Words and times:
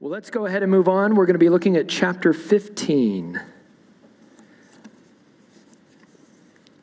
Well, 0.00 0.10
let's 0.10 0.30
go 0.30 0.46
ahead 0.46 0.62
and 0.62 0.72
move 0.72 0.88
on. 0.88 1.14
We're 1.14 1.26
going 1.26 1.34
to 1.34 1.38
be 1.38 1.50
looking 1.50 1.76
at 1.76 1.86
chapter 1.86 2.32
15 2.32 3.38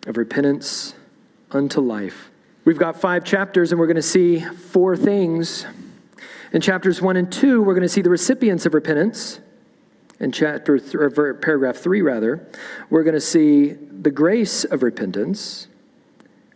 of 0.06 0.18
repentance 0.18 0.94
unto 1.50 1.82
life. 1.82 2.30
We've 2.64 2.78
got 2.78 3.02
five 3.02 3.24
chapters, 3.24 3.72
and 3.72 3.80
we're 3.80 3.88
going 3.88 3.96
to 3.96 4.04
see 4.04 4.42
four 4.42 4.96
things. 4.96 5.66
In 6.54 6.62
chapters 6.62 7.02
1 7.02 7.18
and 7.18 7.32
2, 7.32 7.64
we're 7.64 7.74
going 7.74 7.82
to 7.82 7.90
see 7.90 8.02
the 8.02 8.12
recipients 8.12 8.68
of 8.68 8.76
repentance. 8.76 9.40
In 10.20 10.32
chapter 10.32 10.78
th- 10.78 10.94
or 10.94 11.34
paragraph 11.34 11.78
3, 11.78 12.04
rather, 12.04 12.48
we're 12.92 13.04
going 13.04 13.16
to 13.16 13.20
see 13.20 13.70
the 13.70 14.12
grace 14.12 14.64
of 14.64 14.84
repentance. 14.84 15.70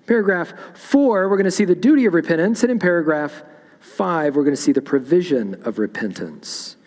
Paragraph 0.05 0.53
4, 0.75 1.27
we're 1.27 1.37
going 1.37 1.45
to 1.45 1.49
see 1.49 1.65
the 1.65 1.73
duty 1.73 2.05
of 2.05 2.13
repentance. 2.13 2.61
And 2.61 2.71
in 2.71 2.77
paragraph 2.77 3.41
5, 3.81 4.35
we're 4.35 4.43
going 4.43 4.55
to 4.55 4.61
see 4.61 4.71
the 4.71 4.81
provision 4.81 5.61
of 5.65 5.79
repentance. 5.79 6.77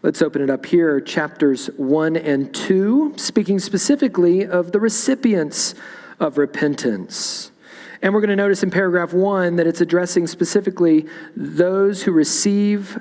Let's 0.00 0.22
open 0.22 0.42
it 0.42 0.48
up 0.48 0.64
here, 0.64 1.00
chapters 1.00 1.66
1 1.76 2.16
and 2.16 2.54
2, 2.54 3.14
speaking 3.16 3.58
specifically 3.58 4.46
of 4.46 4.70
the 4.72 4.78
recipients 4.78 5.74
of 6.20 6.38
repentance. 6.38 7.50
And 8.00 8.14
we're 8.14 8.20
going 8.20 8.30
to 8.30 8.36
notice 8.36 8.62
in 8.62 8.70
paragraph 8.70 9.12
1 9.12 9.56
that 9.56 9.66
it's 9.66 9.80
addressing 9.80 10.28
specifically 10.28 11.06
those 11.36 12.04
who 12.04 12.12
receive 12.12 13.00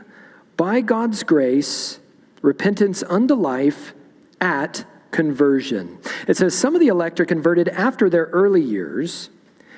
by 0.57 0.81
God's 0.81 1.21
grace 1.21 1.99
repentance 2.41 3.03
unto 3.03 3.35
life 3.35 3.93
at 4.41 4.85
conversion. 5.11 5.99
It 6.27 6.35
says 6.35 6.57
some 6.57 6.73
of 6.73 6.81
the 6.81 6.87
elect 6.87 7.19
are 7.19 7.25
converted 7.25 7.69
after 7.69 8.09
their 8.09 8.25
early 8.25 8.61
years 8.61 9.29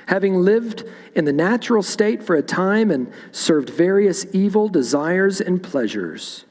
having 0.10 0.38
lived 0.38 0.84
in 1.14 1.24
the 1.26 1.32
natural 1.32 1.84
state 1.84 2.24
for 2.24 2.36
a 2.36 2.42
time 2.42 2.90
and 2.90 3.14
served 3.32 3.70
various 3.70 4.26
evil 4.34 4.68
desires 4.68 5.40
and 5.40 5.62
pleasures, 5.62 6.46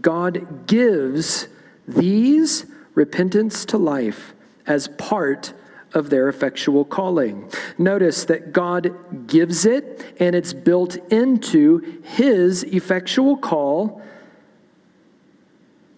God 0.00 0.68
gives 0.68 1.48
these 1.88 2.66
repentance 2.94 3.64
to 3.64 3.78
life 3.78 4.32
as 4.64 4.86
part 4.96 5.52
of 5.92 6.08
their 6.08 6.28
effectual 6.28 6.84
calling. 6.84 7.50
Notice 7.78 8.24
that 8.26 8.52
God 8.52 9.26
gives 9.26 9.66
it 9.66 10.14
and 10.20 10.36
it's 10.36 10.52
built 10.52 10.94
into 11.10 12.00
his 12.04 12.62
effectual 12.62 13.36
call 13.36 14.00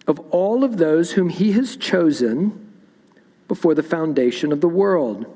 of 0.07 0.19
all 0.31 0.63
of 0.63 0.77
those 0.77 1.11
whom 1.11 1.29
he 1.29 1.51
has 1.51 1.75
chosen 1.75 2.73
before 3.47 3.75
the 3.75 3.83
foundation 3.83 4.51
of 4.51 4.61
the 4.61 4.67
world. 4.67 5.27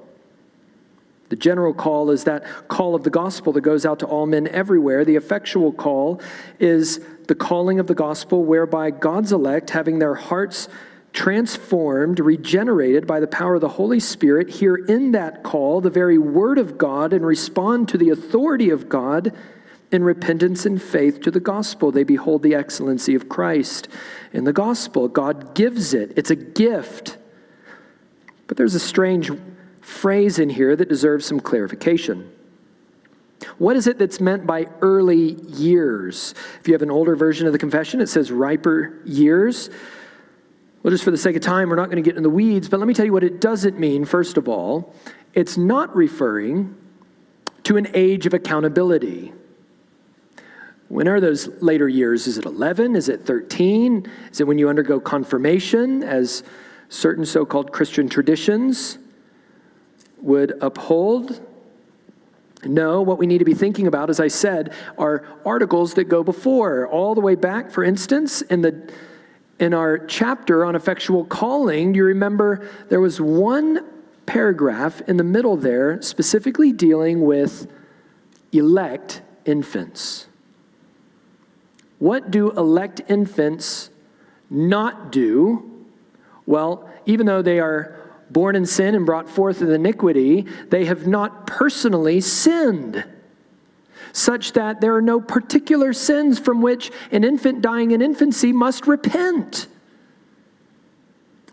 The 1.29 1.35
general 1.35 1.73
call 1.73 2.11
is 2.11 2.23
that 2.25 2.45
call 2.67 2.93
of 2.93 3.03
the 3.03 3.09
gospel 3.09 3.51
that 3.53 3.61
goes 3.61 3.85
out 3.85 3.99
to 3.99 4.05
all 4.05 4.25
men 4.27 4.47
everywhere. 4.47 5.03
The 5.03 5.15
effectual 5.15 5.71
call 5.71 6.21
is 6.59 6.99
the 7.27 7.35
calling 7.35 7.79
of 7.79 7.87
the 7.87 7.95
gospel 7.95 8.43
whereby 8.43 8.91
God's 8.91 9.31
elect, 9.31 9.71
having 9.71 9.99
their 9.99 10.15
hearts 10.15 10.67
transformed, 11.13 12.19
regenerated 12.19 13.07
by 13.07 13.19
the 13.19 13.27
power 13.27 13.55
of 13.55 13.61
the 13.61 13.69
Holy 13.69 13.99
Spirit, 13.99 14.49
hear 14.49 14.75
in 14.75 15.13
that 15.13 15.43
call 15.43 15.81
the 15.81 15.89
very 15.89 16.17
word 16.17 16.57
of 16.59 16.77
God 16.77 17.13
and 17.13 17.25
respond 17.25 17.87
to 17.89 17.97
the 17.97 18.09
authority 18.09 18.69
of 18.69 18.89
God 18.89 19.33
in 19.91 20.03
repentance 20.03 20.65
and 20.65 20.79
faith 20.79 21.21
to 21.21 21.31
the 21.31 21.39
gospel. 21.39 21.91
They 21.91 22.03
behold 22.03 22.43
the 22.43 22.53
excellency 22.53 23.15
of 23.15 23.29
Christ 23.29 23.87
in 24.33 24.43
the 24.43 24.53
gospel. 24.53 25.07
God 25.07 25.55
gives 25.55 25.93
it, 25.93 26.13
it's 26.17 26.31
a 26.31 26.35
gift. 26.35 27.17
But 28.47 28.57
there's 28.57 28.75
a 28.75 28.79
strange 28.79 29.31
phrase 29.85 30.39
in 30.39 30.49
here 30.49 30.75
that 30.75 30.89
deserves 30.89 31.25
some 31.25 31.39
clarification. 31.39 32.31
What 33.59 33.75
is 33.75 33.85
it 33.85 33.99
that's 33.99 34.19
meant 34.19 34.47
by 34.47 34.65
early 34.81 35.33
years? 35.43 36.33
If 36.59 36.67
you 36.67 36.73
have 36.73 36.81
an 36.81 36.89
older 36.89 37.15
version 37.15 37.45
of 37.45 37.53
the 37.53 37.59
confession, 37.59 38.01
it 38.01 38.07
says 38.07 38.31
riper 38.31 38.99
years. 39.05 39.69
Well, 40.81 40.89
just 40.89 41.03
for 41.03 41.11
the 41.11 41.17
sake 41.17 41.35
of 41.35 41.43
time, 41.43 41.69
we're 41.69 41.75
not 41.75 41.85
going 41.85 42.03
to 42.03 42.09
get 42.09 42.17
in 42.17 42.23
the 42.23 42.31
weeds, 42.31 42.67
but 42.67 42.79
let 42.79 42.87
me 42.87 42.95
tell 42.95 43.05
you 43.05 43.13
what 43.13 43.23
it 43.23 43.39
doesn't 43.39 43.79
mean, 43.79 44.05
first 44.05 44.37
of 44.37 44.49
all. 44.49 44.95
It's 45.35 45.55
not 45.55 45.95
referring 45.95 46.75
to 47.63 47.77
an 47.77 47.87
age 47.93 48.25
of 48.25 48.33
accountability. 48.33 49.33
When 50.87 51.07
are 51.07 51.19
those 51.19 51.47
later 51.61 51.87
years? 51.87 52.25
Is 52.25 52.39
it 52.39 52.45
11? 52.45 52.95
Is 52.95 53.07
it 53.07 53.23
13? 53.23 54.11
Is 54.31 54.41
it 54.41 54.47
when 54.47 54.57
you 54.57 54.67
undergo 54.67 54.99
confirmation, 54.99 56.01
as 56.01 56.43
certain 56.89 57.25
so 57.25 57.45
called 57.45 57.71
Christian 57.71 58.09
traditions 58.09 58.97
would 60.25 60.57
uphold? 60.61 61.39
No, 62.65 63.01
what 63.01 63.19
we 63.19 63.27
need 63.27 63.37
to 63.37 63.45
be 63.45 63.53
thinking 63.53 63.85
about, 63.85 64.09
as 64.09 64.19
I 64.19 64.27
said, 64.27 64.73
are 64.97 65.25
articles 65.45 65.93
that 65.93 66.05
go 66.05 66.23
before, 66.23 66.87
all 66.87 67.13
the 67.13 67.21
way 67.21 67.35
back, 67.35 67.71
for 67.71 67.83
instance, 67.83 68.41
in 68.41 68.61
the 68.61 68.91
in 69.57 69.73
our 69.73 69.97
chapter 69.97 70.65
on 70.65 70.75
effectual 70.75 71.23
calling, 71.23 71.93
do 71.93 71.97
you 71.97 72.03
remember 72.03 72.67
there 72.89 72.99
was 72.99 73.21
one 73.21 73.85
paragraph 74.25 75.01
in 75.07 75.15
the 75.15 75.23
middle 75.23 75.55
there 75.55 76.01
specifically 76.01 76.73
dealing 76.73 77.21
with 77.21 77.71
elect 78.51 79.21
infants? 79.45 80.27
What 81.99 82.31
do 82.31 82.51
elect 82.51 83.01
infants 83.07 83.91
not 84.49 85.09
do? 85.11 85.85
Well, 86.45 86.89
even 87.05 87.25
though 87.25 87.41
they 87.41 87.61
are 87.61 88.04
born 88.35 88.53
in 88.53 88.65
sin 88.65 88.95
and 88.95 89.05
brought 89.05 89.29
forth 89.29 89.61
in 89.61 89.71
iniquity, 89.71 90.45
they 90.67 90.83
have 90.83 91.07
not 91.07 91.47
personally 91.47 92.19
sinned, 92.19 93.01
such 94.11 94.51
that 94.51 94.81
there 94.81 94.93
are 94.93 95.01
no 95.01 95.21
particular 95.21 95.93
sins 95.93 96.37
from 96.37 96.61
which 96.61 96.91
an 97.13 97.23
infant 97.23 97.61
dying 97.61 97.91
in 97.91 98.01
infancy 98.01 98.51
must 98.51 98.87
repent. 98.87 99.67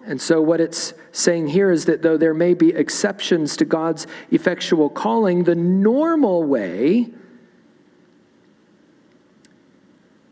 And 0.04 0.20
so, 0.20 0.42
what 0.42 0.60
it's 0.60 0.92
saying 1.12 1.46
here 1.46 1.70
is 1.70 1.84
that 1.84 2.02
though 2.02 2.16
there 2.16 2.34
may 2.34 2.52
be 2.52 2.70
exceptions 2.70 3.56
to 3.58 3.64
God's 3.64 4.08
effectual 4.32 4.90
calling, 4.90 5.44
the 5.44 5.54
normal 5.54 6.42
way 6.42 7.06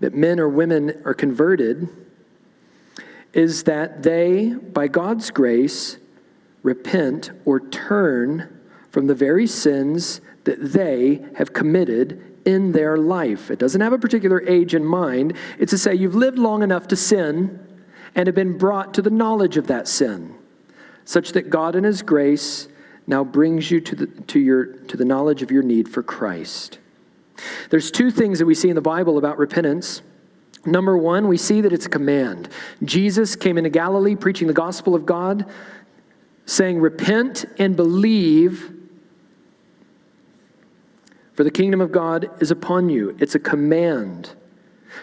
that 0.01 0.15
men 0.15 0.41
or 0.41 0.49
women 0.49 1.01
are 1.05 1.15
converted 1.15 1.89
is 3.33 3.63
that 3.63 4.03
they, 4.03 4.49
by 4.49 4.89
God's 4.89 5.31
grace, 5.31 5.99
repent 6.63 7.31
or 7.45 7.61
turn 7.61 8.61
from 8.91 9.07
the 9.07 9.15
very 9.15 9.47
sins 9.47 10.21
that 10.45 10.73
they 10.73 11.25
have 11.37 11.53
committed 11.53 12.39
in 12.45 12.73
their 12.73 12.97
life. 12.97 13.51
It 13.51 13.59
doesn't 13.59 13.81
have 13.81 13.93
a 13.93 13.99
particular 13.99 14.43
age 14.43 14.75
in 14.75 14.85
mind. 14.85 15.37
It's 15.59 15.71
to 15.71 15.79
say 15.79 15.95
you've 15.95 16.15
lived 16.15 16.39
long 16.39 16.63
enough 16.63 16.89
to 16.89 16.97
sin 16.97 17.67
and 18.15 18.27
have 18.27 18.35
been 18.35 18.59
brought 18.59 18.95
to 18.95 19.03
the 19.03 19.11
knowledge 19.11 19.57
of 19.57 19.67
that 19.69 19.87
sin, 19.87 20.35
such 21.05 21.33
that 21.33 21.51
God 21.51 21.77
in 21.77 21.85
His 21.85 22.03
grace 22.03 22.69
now 23.07 23.25
brings 23.25 23.71
you 23.71 23.81
to 23.81 23.95
the, 23.95 24.07
to 24.07 24.39
your, 24.39 24.65
to 24.65 24.97
the 24.97 25.05
knowledge 25.05 25.43
of 25.43 25.51
your 25.51 25.63
need 25.63 25.89
for 25.89 26.03
Christ. 26.03 26.79
There's 27.71 27.91
two 27.91 28.11
things 28.11 28.39
that 28.39 28.47
we 28.47 28.55
see 28.55 28.69
in 28.69 28.75
the 28.75 28.81
Bible 28.81 29.19
about 29.19 29.39
repentance. 29.39 30.03
Number 30.67 30.97
one, 30.97 31.29
we 31.29 31.37
see 31.37 31.61
that 31.63 31.73
it's 31.73 31.87
a 31.87 31.91
command. 31.91 32.49
Jesus 32.85 33.35
came 33.37 33.57
into 33.57 33.71
Galilee 33.71 34.15
preaching 34.15 34.47
the 34.47 34.55
gospel 34.55 34.95
of 34.95 35.07
God 35.07 35.47
saying, 36.51 36.81
Repent 36.81 37.45
and 37.59 37.77
believe, 37.77 38.73
for 41.33 41.45
the 41.45 41.51
kingdom 41.51 41.81
of 41.81 41.93
God 41.93 42.31
is 42.43 42.51
upon 42.51 42.89
you. 42.89 43.17
It's 43.21 43.35
a 43.35 43.39
command. 43.39 44.35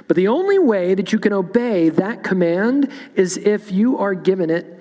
But 0.08 0.18
the 0.18 0.28
only 0.28 0.60
way 0.60 0.94
that 0.94 1.14
you 1.14 1.20
can 1.20 1.32
obey 1.32 1.90
that 1.90 2.24
command 2.24 2.92
is 3.16 3.38
if 3.38 3.72
you 3.72 3.98
are 3.98 4.14
given 4.14 4.50
it 4.50 4.74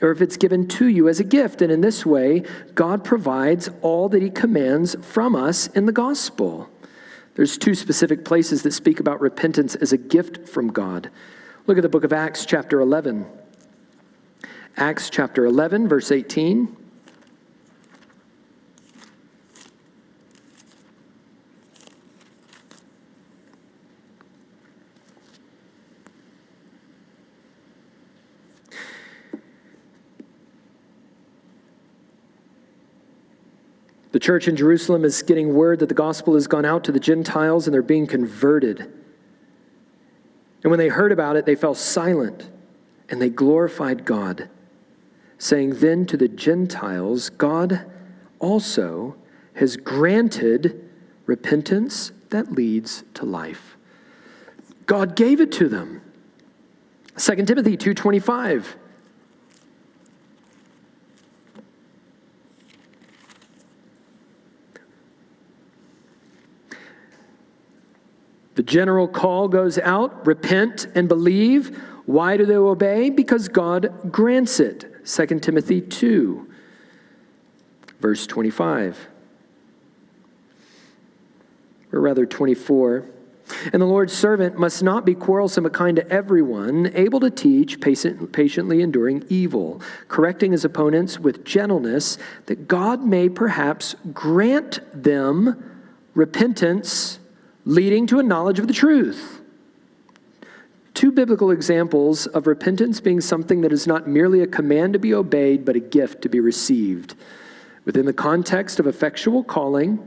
or 0.00 0.10
if 0.10 0.20
it's 0.22 0.36
given 0.36 0.68
to 0.68 0.86
you 0.86 1.08
as 1.08 1.20
a 1.20 1.24
gift. 1.24 1.60
And 1.60 1.72
in 1.72 1.80
this 1.80 2.06
way, 2.06 2.44
God 2.74 3.04
provides 3.04 3.68
all 3.82 4.08
that 4.08 4.22
He 4.22 4.30
commands 4.30 4.96
from 5.00 5.34
us 5.34 5.66
in 5.68 5.86
the 5.86 5.92
gospel. 5.92 6.68
There's 7.34 7.58
two 7.58 7.74
specific 7.74 8.24
places 8.24 8.62
that 8.62 8.72
speak 8.72 9.00
about 9.00 9.20
repentance 9.20 9.74
as 9.74 9.92
a 9.92 9.98
gift 9.98 10.48
from 10.48 10.68
God. 10.68 11.10
Look 11.66 11.78
at 11.78 11.82
the 11.82 11.88
book 11.88 12.04
of 12.04 12.12
Acts, 12.12 12.46
chapter 12.46 12.80
11. 12.80 13.26
Acts 14.76 15.10
chapter 15.10 15.44
11, 15.44 15.86
verse 15.86 16.10
18. 16.10 16.76
The 34.10 34.18
church 34.18 34.48
in 34.48 34.56
Jerusalem 34.56 35.04
is 35.04 35.22
getting 35.22 35.54
word 35.54 35.80
that 35.80 35.88
the 35.88 35.94
gospel 35.94 36.34
has 36.34 36.46
gone 36.46 36.64
out 36.64 36.84
to 36.84 36.92
the 36.92 37.00
Gentiles 37.00 37.66
and 37.66 37.74
they're 37.74 37.82
being 37.82 38.06
converted. 38.06 38.80
And 40.62 40.70
when 40.70 40.78
they 40.78 40.88
heard 40.88 41.12
about 41.12 41.36
it, 41.36 41.44
they 41.44 41.54
fell 41.54 41.74
silent 41.74 42.50
and 43.10 43.20
they 43.20 43.28
glorified 43.28 44.04
God 44.04 44.48
saying, 45.42 45.70
Then 45.80 46.06
to 46.06 46.16
the 46.16 46.28
Gentiles, 46.28 47.28
God 47.28 47.84
also 48.38 49.16
has 49.54 49.76
granted 49.76 50.88
repentance 51.26 52.12
that 52.30 52.52
leads 52.52 53.02
to 53.14 53.24
life. 53.24 53.76
God 54.86 55.16
gave 55.16 55.40
it 55.40 55.50
to 55.52 55.68
them. 55.68 56.00
2 57.16 57.44
Timothy 57.44 57.76
2:25 57.76 58.76
The 68.54 68.62
general 68.62 69.08
call 69.08 69.48
goes 69.48 69.76
out 69.78 70.24
repent 70.24 70.86
and 70.94 71.08
believe. 71.08 71.76
Why 72.06 72.36
do 72.36 72.46
they 72.46 72.54
obey? 72.54 73.10
Because 73.10 73.48
God 73.48 74.12
grants 74.12 74.60
it. 74.60 74.91
2 75.04 75.26
Timothy 75.40 75.80
2, 75.80 76.48
verse 78.00 78.26
25. 78.26 79.08
Or 81.92 82.00
rather, 82.00 82.24
24. 82.24 83.04
And 83.72 83.82
the 83.82 83.86
Lord's 83.86 84.12
servant 84.12 84.58
must 84.58 84.82
not 84.82 85.04
be 85.04 85.14
quarrelsome, 85.14 85.64
but 85.64 85.72
kind 85.72 85.96
to 85.96 86.08
everyone, 86.08 86.90
able 86.94 87.20
to 87.20 87.30
teach, 87.30 87.80
patient, 87.80 88.32
patiently 88.32 88.80
enduring 88.80 89.24
evil, 89.28 89.82
correcting 90.08 90.52
his 90.52 90.64
opponents 90.64 91.18
with 91.18 91.44
gentleness, 91.44 92.18
that 92.46 92.66
God 92.66 93.04
may 93.04 93.28
perhaps 93.28 93.94
grant 94.12 94.80
them 94.94 95.62
repentance 96.14 97.18
leading 97.64 98.06
to 98.06 98.18
a 98.18 98.22
knowledge 98.22 98.58
of 98.58 98.68
the 98.68 98.72
truth. 98.72 99.41
Two 101.02 101.10
biblical 101.10 101.50
examples 101.50 102.28
of 102.28 102.46
repentance 102.46 103.00
being 103.00 103.20
something 103.20 103.62
that 103.62 103.72
is 103.72 103.88
not 103.88 104.06
merely 104.06 104.40
a 104.40 104.46
command 104.46 104.92
to 104.92 105.00
be 105.00 105.12
obeyed, 105.12 105.64
but 105.64 105.74
a 105.74 105.80
gift 105.80 106.22
to 106.22 106.28
be 106.28 106.38
received. 106.38 107.16
Within 107.84 108.06
the 108.06 108.12
context 108.12 108.78
of 108.78 108.86
effectual 108.86 109.42
calling, 109.42 109.98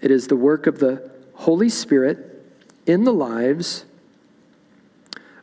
it 0.00 0.10
is 0.10 0.26
the 0.26 0.34
work 0.34 0.66
of 0.66 0.80
the 0.80 1.12
Holy 1.34 1.68
Spirit 1.68 2.44
in 2.86 3.04
the 3.04 3.12
lives 3.12 3.84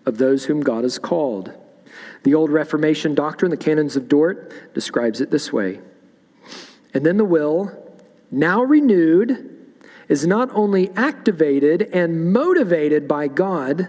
of 0.06 0.18
those 0.18 0.44
whom 0.44 0.60
God 0.60 0.84
has 0.84 1.00
called. 1.00 1.54
The 2.24 2.34
old 2.34 2.50
Reformation 2.50 3.16
doctrine, 3.16 3.52
the 3.52 3.56
Canons 3.56 3.96
of 3.96 4.10
Dort, 4.10 4.74
describes 4.74 5.22
it 5.22 5.32
this 5.32 5.54
way 5.54 5.80
And 6.94 7.06
then 7.06 7.16
the 7.16 7.24
will, 7.24 7.72
now 8.32 8.64
renewed, 8.64 9.61
is 10.12 10.28
not 10.28 10.50
only 10.54 10.90
activated 10.98 11.84
and 11.94 12.34
motivated 12.34 13.08
by 13.08 13.30
God, 13.30 13.88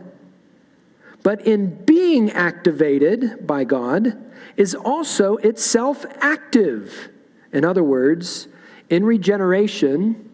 but 1.24 1.44
in 1.44 1.84
being 1.84 2.30
activated 2.30 3.44
by 3.44 3.64
God, 3.64 4.16
is 4.56 4.72
also 4.72 5.38
itself 5.38 6.06
active. 6.20 7.08
In 7.52 7.64
other 7.64 7.82
words, 7.82 8.46
in 8.88 9.04
regeneration, 9.04 10.30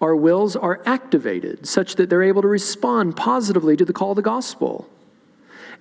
our 0.00 0.14
wills 0.14 0.54
are 0.54 0.80
activated 0.86 1.66
such 1.66 1.96
that 1.96 2.08
they're 2.08 2.22
able 2.22 2.42
to 2.42 2.48
respond 2.48 3.16
positively 3.16 3.76
to 3.76 3.84
the 3.84 3.92
call 3.92 4.10
of 4.10 4.16
the 4.16 4.22
gospel. 4.22 4.88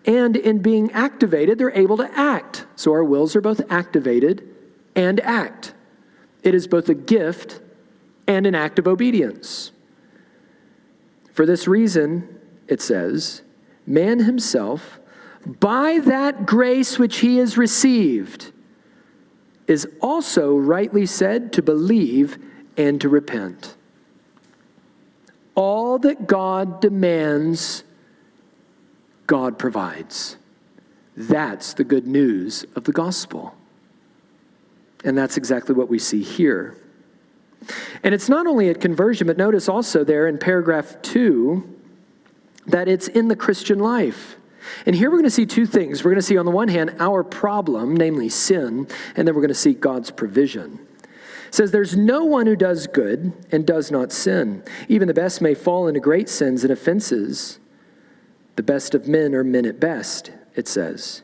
And 0.05 0.35
in 0.35 0.57
being 0.57 0.91
activated, 0.91 1.59
they're 1.59 1.69
able 1.69 1.97
to 1.97 2.09
act. 2.17 2.65
So 2.75 2.93
our 2.93 3.03
wills 3.03 3.35
are 3.35 3.41
both 3.41 3.61
activated 3.69 4.55
and 4.95 5.19
act. 5.19 5.75
It 6.41 6.55
is 6.55 6.67
both 6.67 6.89
a 6.89 6.95
gift 6.95 7.61
and 8.27 8.45
an 8.45 8.55
act 8.55 8.77
of 8.77 8.87
obedience. 8.87 9.71
For 11.33 11.45
this 11.45 11.67
reason, 11.67 12.39
it 12.67 12.81
says, 12.81 13.41
man 13.85 14.19
himself, 14.19 14.99
by 15.45 15.99
that 15.99 16.45
grace 16.45 16.99
which 16.99 17.19
he 17.19 17.37
has 17.37 17.57
received, 17.57 18.51
is 19.67 19.87
also 20.01 20.55
rightly 20.55 21.05
said 21.05 21.53
to 21.53 21.61
believe 21.61 22.37
and 22.75 22.99
to 23.01 23.09
repent. 23.09 23.75
All 25.55 25.97
that 25.99 26.27
God 26.27 26.81
demands, 26.81 27.83
God 29.25 29.57
provides. 29.57 30.37
That's 31.15 31.73
the 31.73 31.83
good 31.83 32.07
news 32.07 32.65
of 32.75 32.83
the 32.83 32.91
gospel. 32.91 33.55
And 35.03 35.17
that's 35.17 35.37
exactly 35.37 35.73
what 35.73 35.89
we 35.89 35.99
see 35.99 36.21
here. 36.21 36.77
And 38.03 38.13
it's 38.13 38.29
not 38.29 38.47
only 38.47 38.69
at 38.69 38.81
conversion, 38.81 39.27
but 39.27 39.37
notice 39.37 39.67
also 39.67 40.03
there 40.03 40.27
in 40.27 40.37
paragraph 40.37 41.01
two 41.01 41.75
that 42.67 42.87
it's 42.87 43.07
in 43.07 43.27
the 43.27 43.35
Christian 43.35 43.79
life. 43.79 44.37
And 44.85 44.95
here 44.95 45.09
we're 45.09 45.17
going 45.17 45.23
to 45.23 45.29
see 45.29 45.45
two 45.45 45.65
things. 45.65 46.03
We're 46.03 46.11
going 46.11 46.21
to 46.21 46.25
see, 46.25 46.37
on 46.37 46.45
the 46.45 46.51
one 46.51 46.67
hand, 46.67 46.95
our 46.99 47.23
problem, 47.23 47.95
namely 47.95 48.29
sin, 48.29 48.87
and 49.15 49.27
then 49.27 49.33
we're 49.33 49.41
going 49.41 49.47
to 49.47 49.55
see 49.55 49.73
God's 49.73 50.11
provision. 50.11 50.85
It 51.47 51.55
says, 51.55 51.71
There's 51.71 51.95
no 51.95 52.25
one 52.25 52.45
who 52.45 52.55
does 52.55 52.87
good 52.87 53.33
and 53.51 53.65
does 53.65 53.91
not 53.91 54.11
sin. 54.11 54.63
Even 54.89 55.07
the 55.07 55.13
best 55.13 55.41
may 55.41 55.53
fall 55.53 55.87
into 55.87 56.01
great 56.01 56.27
sins 56.27 56.63
and 56.63 56.71
offenses. 56.71 57.59
The 58.57 58.63
best 58.63 58.93
of 58.93 59.07
men 59.07 59.33
are 59.33 59.43
men 59.43 59.65
at 59.65 59.79
best, 59.79 60.31
it 60.55 60.67
says 60.67 61.23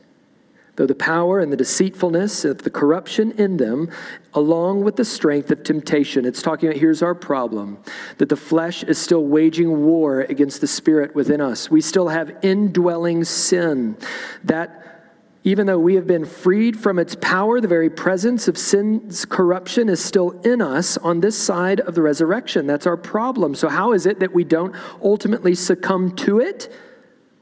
though 0.76 0.86
the 0.86 0.94
power 0.94 1.40
and 1.40 1.52
the 1.52 1.56
deceitfulness 1.56 2.44
of 2.44 2.58
the 2.58 2.70
corruption 2.70 3.32
in 3.32 3.56
them, 3.56 3.90
along 4.34 4.82
with 4.82 4.96
the 4.96 5.04
strength 5.04 5.50
of 5.50 5.62
temptation. 5.62 6.24
It's 6.24 6.42
talking 6.42 6.68
about 6.68 6.80
here's 6.80 7.02
our 7.02 7.14
problem 7.14 7.78
that 8.18 8.28
the 8.28 8.36
flesh 8.36 8.82
is 8.82 8.98
still 8.98 9.24
waging 9.24 9.84
war 9.84 10.22
against 10.22 10.60
the 10.60 10.66
spirit 10.66 11.14
within 11.14 11.40
us. 11.40 11.70
We 11.70 11.80
still 11.80 12.08
have 12.08 12.38
indwelling 12.42 13.24
sin 13.24 13.96
that. 14.44 14.80
Even 15.46 15.66
though 15.66 15.78
we 15.78 15.94
have 15.94 16.06
been 16.06 16.24
freed 16.24 16.74
from 16.74 16.98
its 16.98 17.14
power, 17.16 17.60
the 17.60 17.68
very 17.68 17.90
presence 17.90 18.48
of 18.48 18.56
sin's 18.56 19.26
corruption 19.26 19.90
is 19.90 20.02
still 20.02 20.30
in 20.40 20.62
us 20.62 20.96
on 20.96 21.20
this 21.20 21.36
side 21.36 21.80
of 21.80 21.94
the 21.94 22.00
resurrection. 22.00 22.66
That's 22.66 22.86
our 22.86 22.96
problem. 22.96 23.54
So, 23.54 23.68
how 23.68 23.92
is 23.92 24.06
it 24.06 24.20
that 24.20 24.32
we 24.32 24.42
don't 24.42 24.74
ultimately 25.02 25.54
succumb 25.54 26.16
to 26.16 26.40
it? 26.40 26.72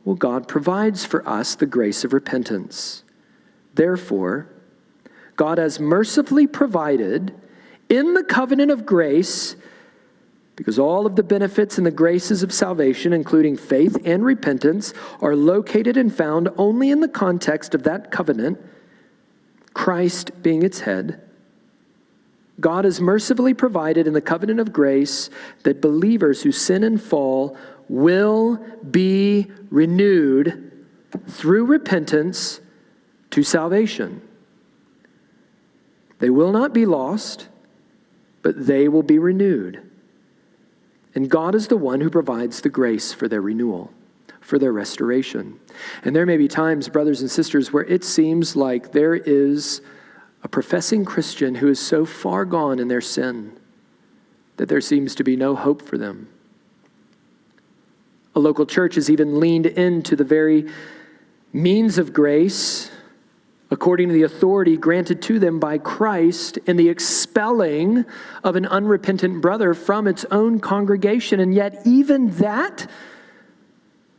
Well, 0.05 0.17
God 0.17 0.49
provides 0.49 1.05
for 1.05 1.25
us 1.29 1.55
the 1.55 1.67
grace 1.67 2.03
of 2.03 2.13
repentance. 2.13 3.05
Therefore, 3.75 4.49
God 5.37 5.59
has 5.59 5.81
mercifully 5.81 6.47
provided 6.47 7.35
in 7.89 8.15
the 8.15 8.25
covenant 8.25 8.71
of 8.71 8.87
grace, 8.87 9.57
because 10.57 10.79
all 10.79 11.07
of 11.07 11.17
the 11.17 11.23
benefits 11.23 11.79
and 11.79 11.87
the 11.87 11.91
graces 11.91 12.43
of 12.43 12.53
salvation, 12.53 13.13
including 13.13 13.57
faith 13.57 13.97
and 14.05 14.25
repentance, 14.25 14.93
are 15.21 15.35
located 15.35 15.97
and 15.97 16.15
found 16.15 16.49
only 16.57 16.91
in 16.91 17.01
the 17.01 17.09
context 17.09 17.75
of 17.75 17.83
that 17.85 18.11
covenant, 18.11 18.59
Christ 19.75 20.43
being 20.43 20.63
its 20.63 20.81
head. 20.81 21.21
God 22.61 22.85
has 22.85 23.01
mercifully 23.01 23.55
provided 23.55 24.07
in 24.07 24.13
the 24.13 24.21
covenant 24.21 24.61
of 24.61 24.73
grace 24.73 25.31
that 25.65 25.81
believers 25.81 26.43
who 26.43 26.53
sin 26.53 26.85
and 26.85 27.03
fall 27.03 27.57
will 27.89 28.57
be 28.91 29.51
renewed 29.71 30.71
through 31.29 31.65
repentance 31.65 32.61
to 33.33 33.43
salvation. 33.43 34.23
They 36.21 36.31
will 36.31 36.53
not 36.53 36.73
be 36.73 36.87
lost, 36.87 37.49
but 38.43 38.67
they 38.67 38.89
will 38.89 39.03
be 39.03 39.19
renewed. 39.19 39.83
And 41.15 41.29
God 41.29 41.55
is 41.55 41.67
the 41.67 41.77
one 41.77 42.01
who 42.01 42.11
provides 42.11 42.61
the 42.61 42.69
grace 42.69 43.13
for 43.13 43.27
their 43.27 43.41
renewal, 43.41 43.91
for 44.41 44.59
their 44.59 44.73
restoration. 44.73 45.59
And 46.05 46.15
there 46.15 46.27
may 46.27 46.37
be 46.37 46.47
times, 46.47 46.89
brothers 46.89 47.21
and 47.21 47.31
sisters, 47.31 47.73
where 47.73 47.85
it 47.85 48.05
seems 48.05 48.55
like 48.55 48.93
there 48.93 49.15
is 49.15 49.81
a 50.45 50.49
professing 50.49 51.05
Christian 51.05 51.57
who 51.57 51.69
is 51.69 51.81
so 51.81 52.05
far 52.05 52.45
gone 52.45 52.79
in 52.79 52.89
their 52.89 53.01
sin 53.01 53.59
that 54.59 54.69
there 54.69 54.81
seems 54.81 55.15
to 55.17 55.25
be 55.25 55.37
no 55.37 55.57
hope 55.57 55.83
for 55.83 55.99
them. 55.99 56.29
A 58.35 58.41
local 58.41 58.65
church 58.65 58.95
has 58.95 59.11
even 59.11 59.41
leaned 59.41 59.67
into 59.67 60.17
the 60.17 60.25
very 60.25 60.71
means 61.53 61.99
of 61.99 62.13
grace 62.13 62.92
according 63.73 64.09
to 64.09 64.13
the 64.13 64.23
authority 64.23 64.77
granted 64.77 65.23
to 65.23 65.39
them 65.39 65.59
by 65.59 65.79
Christ 65.79 66.59
in 66.67 66.77
the 66.77 66.91
expelling 66.91 68.05
of 68.45 68.55
an 68.55 68.67
unrepentant 68.67 69.41
brother 69.41 69.73
from 69.73 70.07
its 70.07 70.27
own 70.31 70.61
congregation. 70.61 71.41
And 71.41 71.55
yet, 71.55 71.81
even 71.87 72.33
that, 72.33 72.87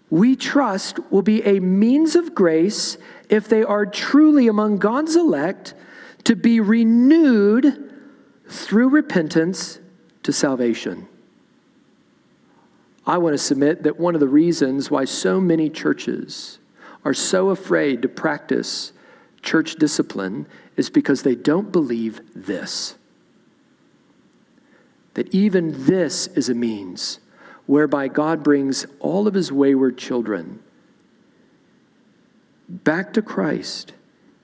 we 0.10 0.36
trust, 0.36 0.98
will 1.12 1.22
be 1.22 1.44
a 1.44 1.60
means 1.60 2.16
of 2.16 2.34
grace 2.34 2.98
if 3.30 3.48
they 3.48 3.62
are 3.62 3.86
truly 3.86 4.48
among 4.48 4.80
God's 4.80 5.16
elect 5.16 5.76
to 6.24 6.36
be 6.36 6.60
renewed 6.60 7.94
through 8.50 8.90
repentance 8.90 9.80
to 10.24 10.34
salvation. 10.34 11.08
I 13.06 13.20
want 13.20 13.36
to 13.36 13.38
submit 13.38 13.84
that 13.84 14.00
one 14.00 14.16
of 14.16 14.20
the 14.20 14.28
reasons 14.28 14.90
why 14.90 15.06
so 15.06 15.40
many 15.40 15.70
churches 15.70 16.58
are 17.06 17.14
so 17.14 17.50
afraid 17.50 18.02
to 18.02 18.08
practice 18.08 18.94
church 19.44 19.76
discipline 19.76 20.48
is 20.76 20.90
because 20.90 21.22
they 21.22 21.36
don't 21.36 21.72
believe 21.72 22.22
this 22.34 22.96
that 25.14 25.32
even 25.34 25.86
this 25.86 26.26
is 26.28 26.50
a 26.50 26.56
means 26.56 27.20
whereby 27.68 28.08
God 28.08 28.44
brings 28.44 28.88
all 29.00 29.28
of 29.28 29.36
his 29.36 29.52
wayward 29.52 29.96
children 29.96 30.60
back 32.68 33.14
to 33.14 33.22
Christ 33.22 33.94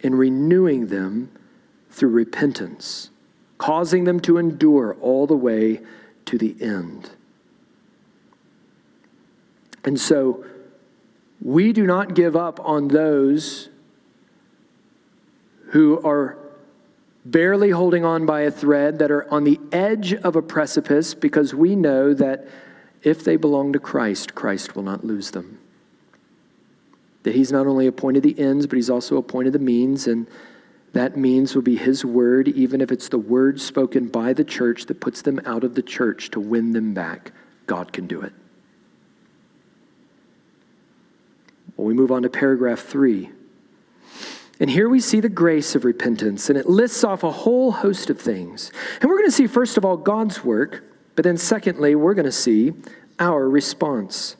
in 0.01 0.13
renewing 0.13 0.88
them 0.88 1.32
through 1.89 2.10
repentance, 2.10 3.10
causing 3.58 4.03
them 4.03 4.20
to 4.22 4.38
endure 4.38 4.96
all 5.01 5.25
the 5.25 5.36
way 5.36 5.82
to 6.25 6.38
the 6.38 6.56
end. 6.62 7.10
And 9.84 10.00
so 10.00 10.46
we 11.41 11.74
do 11.74 11.86
not 11.88 12.13
give 12.13 12.36
up 12.36 12.60
on 12.60 12.89
those 12.89 13.70
who 15.69 16.01
are 16.03 16.38
barely 17.25 17.69
holding 17.69 18.05
on 18.05 18.25
by 18.25 18.41
a 18.41 18.51
thread, 18.51 18.99
that 18.99 19.11
are 19.11 19.31
on 19.31 19.43
the 19.43 19.59
edge 19.71 20.13
of 20.13 20.35
a 20.35 20.41
precipice, 20.41 21.13
because 21.13 21.53
we 21.53 21.75
know 21.75 22.13
that 22.13 22.47
if 23.03 23.23
they 23.23 23.35
belong 23.35 23.73
to 23.73 23.79
Christ, 23.79 24.35
Christ 24.35 24.75
will 24.75 24.83
not 24.83 25.05
lose 25.05 25.31
them. 25.31 25.59
That 27.23 27.35
He's 27.35 27.51
not 27.51 27.67
only 27.67 27.88
appointed 27.88 28.23
the 28.23 28.39
ends, 28.39 28.67
but 28.67 28.77
He's 28.77 28.89
also 28.89 29.17
appointed 29.17 29.53
the 29.53 29.59
means, 29.59 30.07
and 30.07 30.27
that 30.93 31.17
means 31.17 31.53
will 31.53 31.61
be 31.61 31.75
His 31.75 32.03
word, 32.03 32.47
even 32.47 32.81
if 32.81 32.91
it's 32.91 33.09
the 33.09 33.19
word 33.19 33.61
spoken 33.61 34.07
by 34.07 34.33
the 34.33 34.43
church 34.43 34.85
that 34.85 34.99
puts 34.99 35.21
them 35.21 35.39
out 35.45 35.63
of 35.63 35.75
the 35.75 35.83
church 35.83 36.31
to 36.31 36.39
win 36.39 36.71
them 36.71 36.93
back. 36.93 37.31
God 37.67 37.93
can 37.93 38.07
do 38.07 38.21
it. 38.21 38.33
Well, 41.77 41.85
we 41.85 41.93
move 41.93 42.11
on 42.11 42.23
to 42.23 42.29
paragraph 42.29 42.79
three. 42.79 43.29
And 44.60 44.70
here 44.70 44.89
we 44.89 45.00
see 45.00 45.22
the 45.22 45.30
grace 45.30 45.74
of 45.74 45.86
repentance, 45.86 46.50
and 46.50 46.58
it 46.58 46.68
lists 46.68 47.04
off 47.04 47.24
a 47.24 47.32
whole 47.32 47.72
host 47.72 48.10
of 48.10 48.20
things. 48.20 48.72
And 49.00 49.10
we're 49.10 49.18
going 49.18 49.30
to 49.30 49.36
see, 49.36 49.48
first 49.48 49.78
of 49.78 49.86
all, 49.86 49.96
God's 49.96 50.44
work, 50.44 50.84
but 51.16 51.24
then, 51.24 51.38
secondly, 51.38 51.96
we're 51.96 52.13
going 52.13 52.25
to 52.25 52.32
see 52.32 52.74
our 53.20 53.50
response. 53.50 54.36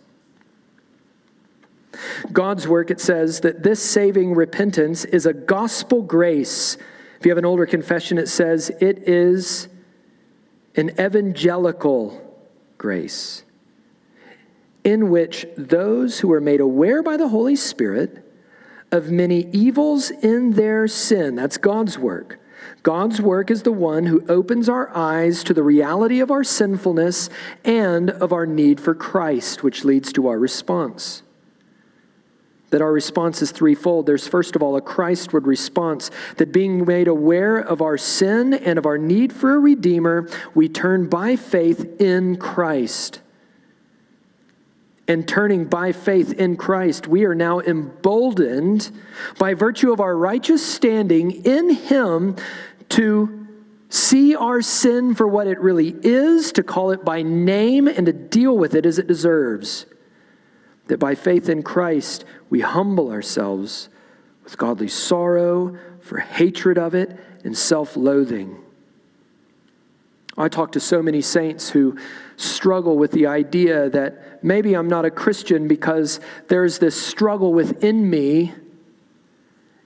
God's 2.32 2.68
work, 2.68 2.92
it 2.92 3.00
says 3.00 3.42
that 3.42 3.64
this 3.64 3.82
saving 3.82 4.34
repentance 4.34 5.06
is 5.06 5.26
a 5.26 5.34
gospel 5.34 6.02
grace. 6.02 6.78
If 7.20 7.26
you 7.26 7.32
have 7.32 7.38
an 7.38 7.46
older 7.46 7.66
confession, 7.66 8.18
it 8.18 8.28
says 8.28 8.70
it 8.82 9.08
is 9.08 9.68
an 10.76 10.92
evangelical 11.00 12.26
grace 12.78 13.44
in 14.84 15.10
which 15.10 15.46
those 15.58 16.20
who 16.20 16.32
are 16.32 16.40
made 16.40 16.62
aware 16.62 17.04
by 17.04 17.18
the 17.18 17.28
Holy 17.28 17.56
Spirit 17.56 18.26
of 18.91 19.12
many 19.12 19.48
evils 19.51 20.10
in 20.10 20.51
their 20.51 20.88
sin, 20.88 21.36
that's 21.36 21.58
God's 21.58 21.98
work. 21.98 22.39
God's 22.81 23.22
work 23.22 23.51
is 23.51 23.63
the 23.63 23.72
one 23.72 24.05
who 24.05 24.25
opens 24.27 24.69
our 24.69 24.96
eyes 24.96 25.43
to 25.43 25.53
the 25.53 25.63
reality 25.63 26.22
of 26.22 26.31
our 26.31 26.43
sinfulness 26.43 27.29
and 27.65 28.10
of 28.10 28.31
our 28.31 28.46
need 28.46 28.79
for 28.79 28.96
Christ, 28.96 29.63
which 29.63 29.84
leads 29.84 30.13
to 30.13 30.27
our 30.27 30.39
response. 30.39 31.24
That 32.69 32.81
our 32.81 32.93
response 32.93 33.41
is 33.41 33.51
threefold. 33.51 34.05
There's, 34.05 34.27
first 34.27 34.55
of 34.55 34.63
all, 34.63 34.77
a 34.77 34.81
Christward 34.81 35.46
response, 35.46 36.10
that 36.38 36.53
being 36.53 36.86
made 36.86 37.08
aware 37.08 37.58
of 37.58 37.81
our 37.81 37.98
sin 37.98 38.53
and 38.53 38.79
of 38.79 38.86
our 38.86 38.98
need 38.98 39.34
for 39.34 39.55
a 39.55 39.60
Redeemer, 39.60 40.29
we 40.55 40.69
turn 40.69 41.10
by 41.10 41.36
faith 41.36 42.00
in 42.00 42.38
Christ 42.38 43.22
and 45.10 45.28
turning 45.28 45.66
by 45.66 45.92
faith 45.92 46.34
in 46.34 46.56
Christ, 46.56 47.08
we 47.08 47.25
are 47.25 47.34
now 47.34 47.60
emboldened 47.60 48.92
by 49.39 49.56
virtue 49.56 49.92
of 49.92 50.00
our 50.00 50.16
righteous 50.16 50.63
standing 50.66 51.44
in 51.46 51.72
Him 51.72 52.36
to 52.89 53.48
see 53.89 54.36
our 54.36 54.62
sin 54.62 55.16
for 55.16 55.28
what 55.28 55.48
it 55.48 55.60
really 55.60 55.96
is, 56.04 56.51
to 56.51 56.63
call 56.63 56.92
it 56.92 57.04
by 57.04 57.24
name, 57.24 57.88
and 57.88 58.06
to 58.06 58.13
deal 58.13 58.56
with 58.56 58.75
it 58.75 58.86
as 58.86 59.00
it 59.00 59.08
deserves. 59.08 59.88
That 60.88 61.00
by 61.00 61.16
faith 61.16 61.50
in 61.50 61.63
Christ, 61.63 62.24
we 62.51 62.62
humble 62.62 63.12
ourselves 63.12 63.89
with 64.44 64.60
godly 64.60 64.89
sorrow, 64.89 65.75
for 66.01 66.20
hatred 66.20 66.78
of 66.78 66.94
it, 66.94 67.20
and 67.44 67.58
self 67.58 67.98
loathing. 67.98 68.63
I 70.39 70.48
talk 70.48 70.72
to 70.72 70.79
so 70.79 71.01
many 71.01 71.22
saints 71.22 71.69
who 71.69 71.98
struggle 72.38 72.98
with 72.98 73.12
the 73.12 73.27
idea 73.27 73.89
that 73.89 74.41
maybe 74.41 74.74
I'm 74.74 74.88
not 74.88 75.03
a 75.03 75.12
Christian 75.12 75.67
because 75.67 76.22
there's 76.48 76.79
this 76.79 77.00
struggle 77.00 77.53
within 77.53 78.10
me 78.10 78.53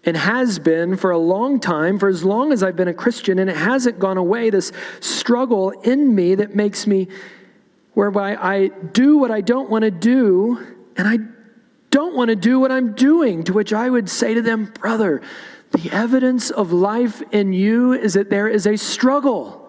and 0.05 0.15
has 0.15 0.59
been 0.59 0.95
for 0.95 1.09
a 1.09 1.17
long 1.17 1.59
time, 1.59 1.97
for 1.97 2.07
as 2.07 2.23
long 2.23 2.51
as 2.51 2.61
I've 2.61 2.75
been 2.75 2.87
a 2.87 2.93
Christian, 2.93 3.39
and 3.39 3.49
it 3.49 3.55
hasn't 3.55 3.97
gone 3.97 4.17
away. 4.17 4.51
This 4.51 4.71
struggle 4.99 5.71
in 5.71 6.13
me 6.13 6.35
that 6.35 6.55
makes 6.55 6.85
me, 6.85 7.07
whereby 7.93 8.35
I 8.35 8.67
do 8.67 9.17
what 9.17 9.31
I 9.31 9.41
don't 9.41 9.69
want 9.69 9.83
to 9.83 9.91
do, 9.91 10.59
and 10.97 11.07
I 11.07 11.17
don't 11.89 12.15
want 12.15 12.29
to 12.29 12.35
do 12.35 12.59
what 12.59 12.71
I'm 12.71 12.93
doing. 12.93 13.43
To 13.45 13.53
which 13.53 13.73
I 13.73 13.89
would 13.89 14.09
say 14.09 14.33
to 14.33 14.41
them, 14.41 14.65
brother, 14.65 15.21
the 15.71 15.89
evidence 15.91 16.51
of 16.51 16.73
life 16.73 17.23
in 17.31 17.53
you 17.53 17.93
is 17.93 18.13
that 18.13 18.29
there 18.29 18.49
is 18.49 18.67
a 18.67 18.77
struggle. 18.77 19.62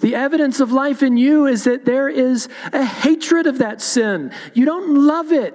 The 0.00 0.14
evidence 0.14 0.60
of 0.60 0.72
life 0.72 1.02
in 1.02 1.16
you 1.16 1.46
is 1.46 1.64
that 1.64 1.84
there 1.84 2.08
is 2.08 2.48
a 2.72 2.84
hatred 2.84 3.46
of 3.46 3.58
that 3.58 3.80
sin. 3.80 4.32
You 4.54 4.64
don't 4.64 5.06
love 5.06 5.32
it. 5.32 5.54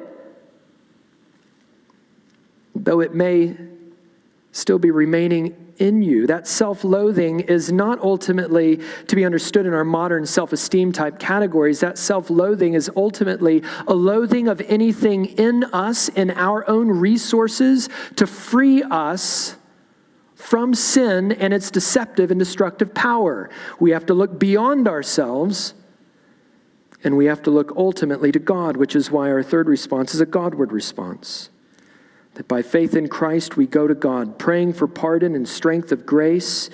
Though 2.75 3.01
it 3.01 3.13
may 3.13 3.57
still 4.51 4.79
be 4.79 4.91
remaining 4.91 5.67
in 5.77 6.01
you. 6.01 6.27
That 6.27 6.47
self 6.47 6.83
loathing 6.83 7.41
is 7.41 7.71
not 7.71 7.99
ultimately 8.01 8.81
to 9.07 9.15
be 9.15 9.25
understood 9.25 9.65
in 9.65 9.73
our 9.73 9.83
modern 9.83 10.25
self 10.25 10.53
esteem 10.53 10.91
type 10.91 11.19
categories. 11.19 11.79
That 11.79 11.97
self 11.97 12.29
loathing 12.29 12.73
is 12.73 12.89
ultimately 12.95 13.63
a 13.87 13.93
loathing 13.93 14.47
of 14.47 14.61
anything 14.61 15.25
in 15.25 15.63
us, 15.65 16.09
in 16.09 16.31
our 16.31 16.67
own 16.69 16.87
resources, 16.87 17.89
to 18.15 18.27
free 18.27 18.83
us 18.83 19.55
from 20.47 20.73
sin 20.73 21.33
and 21.33 21.53
its 21.53 21.69
deceptive 21.69 22.31
and 22.31 22.39
destructive 22.39 22.93
power. 22.93 23.49
We 23.81 23.91
have 23.91 24.05
to 24.05 24.13
look 24.13 24.39
beyond 24.39 24.87
ourselves 24.87 25.73
and 27.03 27.17
we 27.17 27.25
have 27.25 27.41
to 27.43 27.51
look 27.51 27.73
ultimately 27.75 28.31
to 28.31 28.39
God, 28.39 28.77
which 28.77 28.95
is 28.95 29.11
why 29.11 29.29
our 29.29 29.43
third 29.43 29.67
response 29.67 30.15
is 30.15 30.21
a 30.21 30.25
Godward 30.25 30.71
response. 30.71 31.49
That 32.35 32.47
by 32.47 32.61
faith 32.61 32.95
in 32.95 33.09
Christ 33.09 33.57
we 33.57 33.67
go 33.67 33.87
to 33.87 33.93
God, 33.93 34.39
praying 34.39 34.71
for 34.71 34.87
pardon 34.87 35.35
and 35.35 35.45
strength 35.45 35.91
of 35.91 36.05
grace, 36.05 36.69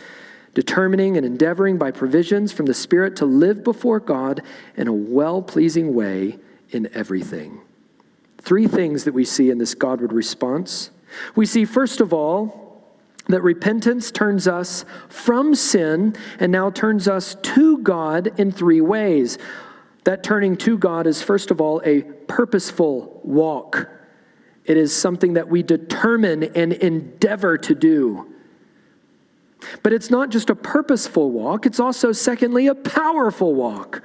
determining 0.53 1.17
and 1.17 1.25
endeavoring 1.25 1.79
by 1.79 1.89
provisions 1.89 2.51
from 2.51 2.67
the 2.67 2.75
Spirit 2.75 3.15
to 3.15 3.25
live 3.25 3.63
before 3.63 3.99
God 3.99 4.43
in 4.77 4.87
a 4.87 4.93
well 4.93 5.41
pleasing 5.41 5.95
way 5.95 6.37
in 6.69 6.91
everything. 6.93 7.59
Three 8.37 8.67
things 8.67 9.05
that 9.05 9.15
we 9.15 9.25
see 9.25 9.49
in 9.49 9.57
this 9.57 9.73
Godward 9.73 10.13
response. 10.13 10.91
We 11.35 11.47
see, 11.47 11.65
first 11.65 12.01
of 12.01 12.13
all, 12.13 12.62
that 13.27 13.41
repentance 13.41 14.11
turns 14.11 14.47
us 14.47 14.83
from 15.07 15.55
sin 15.55 16.15
and 16.39 16.51
now 16.51 16.69
turns 16.69 17.07
us 17.07 17.35
to 17.41 17.77
God 17.77 18.37
in 18.39 18.51
three 18.51 18.81
ways. 18.81 19.37
That 20.03 20.23
turning 20.23 20.57
to 20.57 20.77
God 20.77 21.07
is, 21.07 21.21
first 21.21 21.49
of 21.49 21.61
all, 21.61 21.81
a 21.85 22.01
purposeful 22.01 23.21
walk. 23.23 23.89
It 24.65 24.77
is 24.77 24.95
something 24.95 25.33
that 25.33 25.47
we 25.47 25.63
determine 25.63 26.43
and 26.55 26.73
endeavor 26.73 27.57
to 27.59 27.75
do. 27.75 28.33
But 29.81 29.93
it's 29.93 30.09
not 30.09 30.29
just 30.29 30.49
a 30.49 30.55
purposeful 30.55 31.31
walk, 31.31 31.65
it's 31.65 31.79
also, 31.79 32.11
secondly, 32.11 32.67
a 32.67 32.75
powerful 32.75 33.55
walk. 33.55 34.03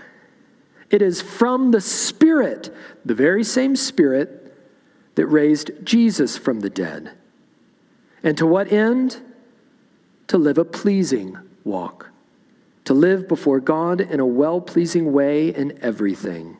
It 0.91 1.03
is 1.03 1.21
from 1.21 1.73
the 1.73 1.81
Spirit, 1.81 2.75
the 3.05 3.15
very 3.15 3.45
same 3.45 3.75
Spirit 3.75 4.55
that 5.17 5.27
raised 5.27 5.73
Jesus 5.85 6.39
from 6.39 6.61
the 6.61 6.71
dead. 6.71 7.18
And 8.23 8.37
to 8.39 8.47
what 8.47 8.73
end? 8.73 9.21
To 10.29 10.39
live 10.39 10.59
a 10.59 10.65
pleasing 10.65 11.39
walk, 11.65 12.11
to 12.85 12.95
live 12.95 13.29
before 13.29 13.61
God 13.61 14.01
in 14.01 14.21
a 14.21 14.27
well 14.27 14.61
pleasing 14.61 15.13
way 15.13 15.55
in 15.55 15.79
everything. 15.83 16.59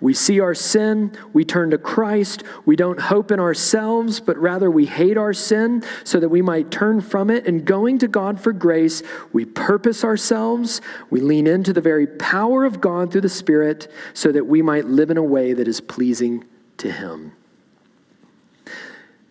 We 0.00 0.14
see 0.14 0.40
our 0.40 0.54
sin, 0.54 1.16
we 1.32 1.44
turn 1.44 1.70
to 1.70 1.78
Christ, 1.78 2.44
we 2.64 2.76
don't 2.76 3.00
hope 3.00 3.30
in 3.30 3.40
ourselves, 3.40 4.20
but 4.20 4.36
rather 4.38 4.70
we 4.70 4.86
hate 4.86 5.16
our 5.16 5.32
sin 5.32 5.82
so 6.04 6.20
that 6.20 6.28
we 6.28 6.42
might 6.42 6.70
turn 6.70 7.00
from 7.00 7.30
it. 7.30 7.46
And 7.46 7.64
going 7.64 7.98
to 7.98 8.08
God 8.08 8.40
for 8.40 8.52
grace, 8.52 9.02
we 9.32 9.44
purpose 9.44 10.04
ourselves, 10.04 10.80
we 11.10 11.20
lean 11.20 11.46
into 11.46 11.72
the 11.72 11.80
very 11.80 12.06
power 12.06 12.64
of 12.64 12.80
God 12.80 13.10
through 13.10 13.22
the 13.22 13.28
Spirit 13.28 13.90
so 14.14 14.32
that 14.32 14.46
we 14.46 14.62
might 14.62 14.86
live 14.86 15.10
in 15.10 15.16
a 15.16 15.22
way 15.22 15.52
that 15.52 15.68
is 15.68 15.80
pleasing 15.80 16.44
to 16.78 16.90
Him. 16.90 17.32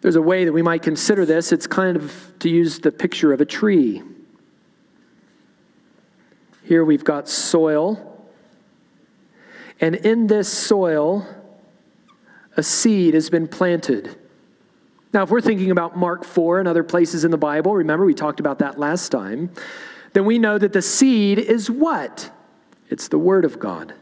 There's 0.02 0.16
a 0.16 0.22
way 0.22 0.46
that 0.46 0.54
we 0.54 0.62
might 0.62 0.84
consider 0.84 1.26
this. 1.26 1.52
It's 1.52 1.68
kind 1.68 1.98
of 1.98 2.34
to 2.40 2.50
use 2.50 2.80
the 2.80 2.92
picture 2.92 3.34
of 3.34 3.42
a 3.42 3.46
tree. 3.46 4.04
Here 6.64 6.84
we've 6.84 7.04
got 7.04 7.28
soil. 7.28 8.28
And 9.80 9.96
in 9.96 10.28
this 10.28 10.52
soil, 10.52 11.28
a 12.56 12.64
seed 12.64 13.14
has 13.14 13.30
been 13.30 13.48
planted. 13.48 14.18
Now, 15.14 15.24
if 15.24 15.30
we're 15.30 15.42
thinking 15.42 15.72
about 15.72 15.98
Mark 15.98 16.26
4 16.26 16.60
and 16.60 16.68
other 16.68 16.84
places 16.84 17.24
in 17.24 17.32
the 17.32 17.38
Bible, 17.38 17.74
remember 17.74 18.06
we 18.06 18.14
talked 18.14 18.40
about 18.40 18.60
that 18.60 18.78
last 18.78 19.10
time, 19.10 19.52
then 20.14 20.26
we 20.26 20.38
know 20.38 20.58
that 20.58 20.74
the 20.74 20.82
seed 20.82 21.40
is 21.40 21.72
what? 21.72 22.32
It's 22.90 23.08
the 23.08 23.18
Word 23.18 23.46
of 23.46 23.60
God. 23.60 23.94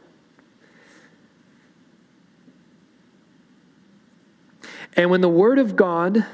And 4.95 5.09
when 5.09 5.21
the 5.21 5.29
Word 5.29 5.59
of 5.59 5.75
God 5.75 6.25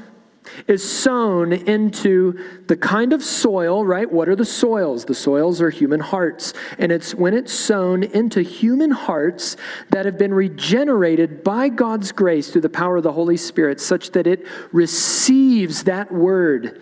is 0.68 0.88
sown 0.88 1.53
into 1.53 2.63
the 2.68 2.75
kind 2.75 3.13
of 3.13 3.24
soil, 3.24 3.86
right? 3.86 4.12
What 4.12 4.27
are 4.27 4.36
the 4.36 4.46
soils? 4.46 5.06
The 5.06 5.13
soils 5.13 5.62
are 5.62 5.70
human 5.70 6.00
hearts. 6.00 6.53
And 6.77 6.91
it's 6.91 7.13
when 7.13 7.34
it's 7.34 7.53
sown 7.53 8.03
into 8.03 8.41
human 8.41 8.91
hearts 8.91 9.56
that 9.89 10.06
have 10.06 10.18
been 10.18 10.34
regenerated 10.34 11.44
by 11.44 11.70
God's 11.70 12.12
grace 12.12 12.50
through 12.50 12.62
the 12.62 12.70
power 12.70 12.98
of 12.98 13.03
the 13.03 13.12
Holy 13.12 13.38
Spirit, 13.38 13.80
such 13.80 14.12
that 14.12 14.27
it 14.27 14.46
receives 14.72 15.84
that 15.86 16.12
word 16.12 16.82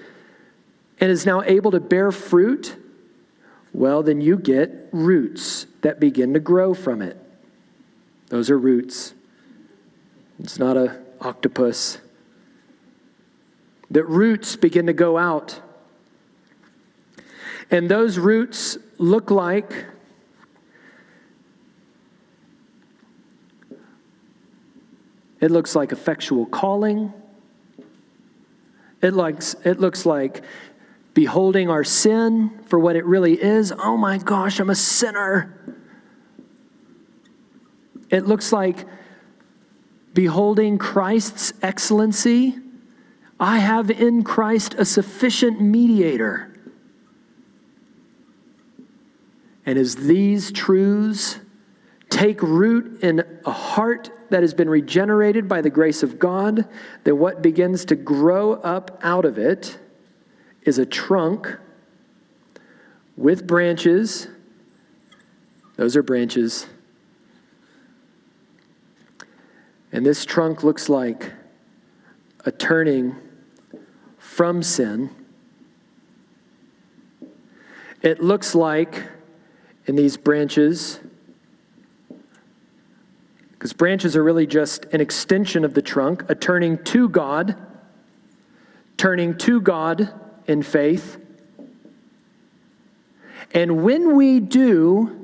and 1.00 1.12
is 1.12 1.26
now 1.26 1.42
able 1.44 1.72
to 1.72 1.80
bear 1.80 2.12
fruit. 2.12 2.76
Well, 3.74 4.04
then 4.04 4.20
you 4.22 4.38
get 4.38 4.90
roots 4.92 5.68
that 5.82 6.00
begin 6.00 6.34
to 6.34 6.40
grow 6.40 6.74
from 6.74 7.02
it. 7.02 7.18
Those 8.28 8.50
are 8.50 8.58
roots. 8.58 9.14
It's 10.40 10.60
not 10.60 10.78
a 10.78 11.00
octopus 11.22 12.00
that 13.92 14.04
roots 14.06 14.56
begin 14.56 14.86
to 14.88 14.94
go 14.94 15.18
out. 15.18 15.60
And 17.72 17.90
those 17.90 18.18
roots 18.18 18.78
look 18.98 19.32
like 19.32 19.86
it 25.40 25.52
looks 25.52 25.76
like 25.76 25.92
effectual 25.92 26.46
calling. 26.46 27.14
It 29.02 29.14
looks, 29.14 29.56
it 29.64 29.80
looks 29.80 30.06
like 30.06 30.44
beholding 31.14 31.70
our 31.70 31.84
sin 31.84 32.60
for 32.66 32.80
what 32.80 32.96
it 32.96 33.06
really 33.06 33.42
is. 33.42 33.72
Oh 33.72 33.98
my 33.98 34.18
gosh, 34.18 34.60
I'm 34.60 34.70
a 34.70 34.76
sinner. 34.76 35.56
It 38.10 38.26
looks 38.26 38.52
like 38.52 38.86
beholding 40.20 40.78
Christ's 40.78 41.54
excellency 41.62 42.54
I 43.40 43.60
have 43.60 43.90
in 43.90 44.26
Christ 44.26 44.74
a 44.74 44.84
sufficient 44.84 45.62
mediator. 45.62 46.54
And 49.66 49.80
as 49.80 49.96
these 49.96 50.52
truths 50.52 51.40
take 52.10 52.42
root 52.42 53.02
in 53.02 53.24
a 53.46 53.52
heart 53.52 54.10
that 54.30 54.42
has 54.42 54.54
been 54.54 54.70
regenerated 54.70 55.48
by 55.48 55.62
the 55.62 55.70
grace 55.70 56.04
of 56.04 56.20
God, 56.20 56.68
then 57.06 57.18
what 57.18 57.42
begins 57.42 57.86
to 57.86 57.96
grow 57.96 58.56
up 58.56 59.00
out 59.02 59.24
of 59.24 59.38
it 59.38 59.80
is 60.64 60.80
a 60.80 60.86
trunk 60.86 61.58
with 63.16 63.48
branches. 63.48 64.28
Those 65.78 65.96
are 65.96 66.04
branches. 66.04 66.68
And 69.92 70.06
this 70.06 70.26
trunk 70.26 70.64
looks 70.64 70.88
like 70.90 71.32
a 72.46 72.52
turning 72.52 73.16
from 74.18 74.62
sin. 74.62 75.10
It 78.02 78.24
looks 78.24 78.56
like 78.56 79.04
in 79.88 79.96
these 79.96 80.16
branches, 80.16 81.00
because 83.52 83.74
branches 83.74 84.16
are 84.16 84.24
really 84.24 84.48
just 84.48 84.86
an 84.86 85.02
extension 85.02 85.66
of 85.66 85.74
the 85.74 85.82
trunk, 85.82 86.24
a 86.30 86.36
turning 86.36 86.82
to 86.86 87.10
God, 87.10 87.58
turning 88.96 89.38
to 89.40 89.60
God 89.60 90.14
in 90.48 90.62
faith. 90.62 91.18
And 93.52 93.84
when 93.84 94.16
we 94.16 94.40
do, 94.40 95.19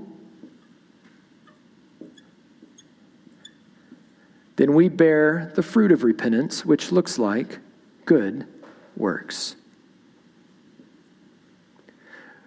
then 4.55 4.73
we 4.73 4.89
bear 4.89 5.51
the 5.55 5.63
fruit 5.63 5.91
of 5.91 6.03
repentance, 6.03 6.65
which 6.65 6.91
looks 6.91 7.19
like 7.19 7.59
good 8.05 8.47
works. 8.95 9.55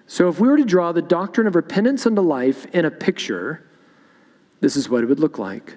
So, 0.06 0.28
if 0.28 0.40
we 0.40 0.48
were 0.48 0.56
to 0.56 0.64
draw 0.64 0.92
the 0.92 1.02
doctrine 1.02 1.46
of 1.46 1.54
repentance 1.54 2.06
unto 2.06 2.22
life 2.22 2.64
in 2.74 2.86
a 2.86 2.90
picture, 2.90 3.62
this 4.60 4.74
is 4.74 4.88
what 4.88 5.02
it 5.02 5.06
would 5.06 5.20
look 5.20 5.38
like. 5.38 5.76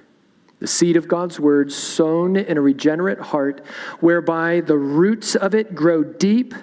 The 0.60 0.68
seed 0.68 0.96
of 0.96 1.08
God's 1.08 1.40
word 1.40 1.72
sown 1.72 2.38
in 2.38 2.58
a 2.58 2.62
regenerate 2.62 3.20
heart, 3.20 3.66
whereby 4.00 4.62
the 4.62 4.78
roots 4.78 5.36
of 5.36 5.54
it 5.54 5.76
grow 5.76 6.04
deep, 6.04 6.54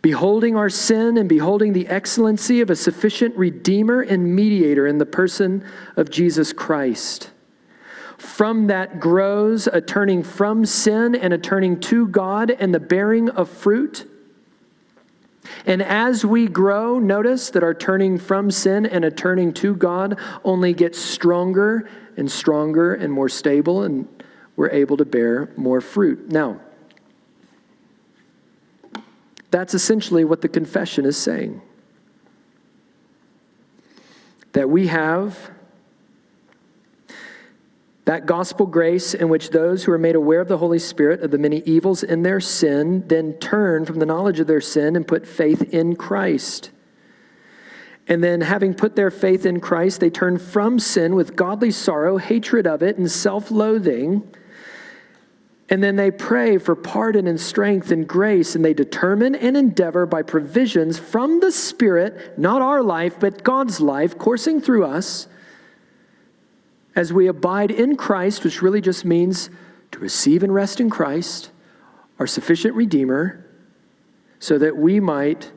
beholding 0.00 0.54
our 0.54 0.70
sin 0.70 1.16
and 1.16 1.28
beholding 1.28 1.72
the 1.72 1.88
excellency 1.88 2.60
of 2.60 2.70
a 2.70 2.76
sufficient 2.76 3.36
Redeemer 3.36 4.02
and 4.02 4.36
mediator 4.36 4.86
in 4.86 4.98
the 4.98 5.06
person 5.06 5.64
of 5.96 6.08
Jesus 6.08 6.52
Christ. 6.52 7.30
From 8.38 8.68
that 8.68 9.00
grows 9.00 9.66
a 9.66 9.80
turning 9.80 10.22
from 10.22 10.64
sin 10.64 11.16
and 11.16 11.34
a 11.34 11.38
turning 11.38 11.80
to 11.80 12.06
God 12.06 12.52
and 12.52 12.72
the 12.72 12.78
bearing 12.78 13.28
of 13.30 13.50
fruit. 13.50 14.08
And 15.66 15.82
as 15.82 16.24
we 16.24 16.46
grow, 16.46 17.00
notice 17.00 17.50
that 17.50 17.64
our 17.64 17.74
turning 17.74 18.16
from 18.16 18.52
sin 18.52 18.86
and 18.86 19.04
a 19.04 19.10
turning 19.10 19.52
to 19.54 19.74
God 19.74 20.20
only 20.44 20.72
gets 20.72 21.00
stronger 21.00 21.90
and 22.16 22.30
stronger 22.30 22.94
and 22.94 23.12
more 23.12 23.28
stable, 23.28 23.82
and 23.82 24.06
we're 24.54 24.70
able 24.70 24.96
to 24.98 25.04
bear 25.04 25.50
more 25.56 25.80
fruit. 25.80 26.30
Now, 26.30 26.60
that's 29.50 29.74
essentially 29.74 30.22
what 30.22 30.42
the 30.42 30.48
confession 30.48 31.06
is 31.06 31.16
saying. 31.16 31.60
That 34.52 34.70
we 34.70 34.86
have 34.86 35.50
that 38.08 38.24
gospel 38.24 38.64
grace 38.64 39.12
in 39.12 39.28
which 39.28 39.50
those 39.50 39.84
who 39.84 39.92
are 39.92 39.98
made 39.98 40.14
aware 40.14 40.40
of 40.40 40.48
the 40.48 40.56
Holy 40.56 40.78
Spirit 40.78 41.20
of 41.20 41.30
the 41.30 41.36
many 41.36 41.58
evils 41.66 42.02
in 42.02 42.22
their 42.22 42.40
sin 42.40 43.06
then 43.06 43.34
turn 43.34 43.84
from 43.84 43.98
the 43.98 44.06
knowledge 44.06 44.40
of 44.40 44.46
their 44.46 44.62
sin 44.62 44.96
and 44.96 45.06
put 45.06 45.26
faith 45.26 45.74
in 45.74 45.94
Christ. 45.94 46.70
And 48.06 48.24
then, 48.24 48.40
having 48.40 48.72
put 48.72 48.96
their 48.96 49.10
faith 49.10 49.44
in 49.44 49.60
Christ, 49.60 50.00
they 50.00 50.08
turn 50.08 50.38
from 50.38 50.78
sin 50.78 51.16
with 51.16 51.36
godly 51.36 51.70
sorrow, 51.70 52.16
hatred 52.16 52.66
of 52.66 52.82
it, 52.82 52.96
and 52.96 53.10
self 53.10 53.50
loathing. 53.50 54.26
And 55.68 55.84
then 55.84 55.96
they 55.96 56.10
pray 56.10 56.56
for 56.56 56.74
pardon 56.74 57.26
and 57.26 57.38
strength 57.38 57.90
and 57.90 58.08
grace, 58.08 58.54
and 58.54 58.64
they 58.64 58.72
determine 58.72 59.34
and 59.34 59.54
endeavor 59.54 60.06
by 60.06 60.22
provisions 60.22 60.98
from 60.98 61.40
the 61.40 61.52
Spirit, 61.52 62.38
not 62.38 62.62
our 62.62 62.82
life, 62.82 63.20
but 63.20 63.44
God's 63.44 63.82
life, 63.82 64.16
coursing 64.16 64.62
through 64.62 64.86
us 64.86 65.28
as 66.98 67.12
we 67.12 67.28
abide 67.28 67.70
in 67.70 67.94
Christ, 67.94 68.42
which 68.42 68.60
really 68.60 68.80
just 68.80 69.04
means 69.04 69.50
to 69.92 70.00
receive 70.00 70.42
and 70.42 70.52
rest 70.52 70.80
in 70.80 70.90
Christ, 70.90 71.52
our 72.18 72.26
sufficient 72.26 72.74
Redeemer, 72.74 73.46
so 74.40 74.58
that 74.58 74.76
we 74.76 74.98
might 74.98 75.52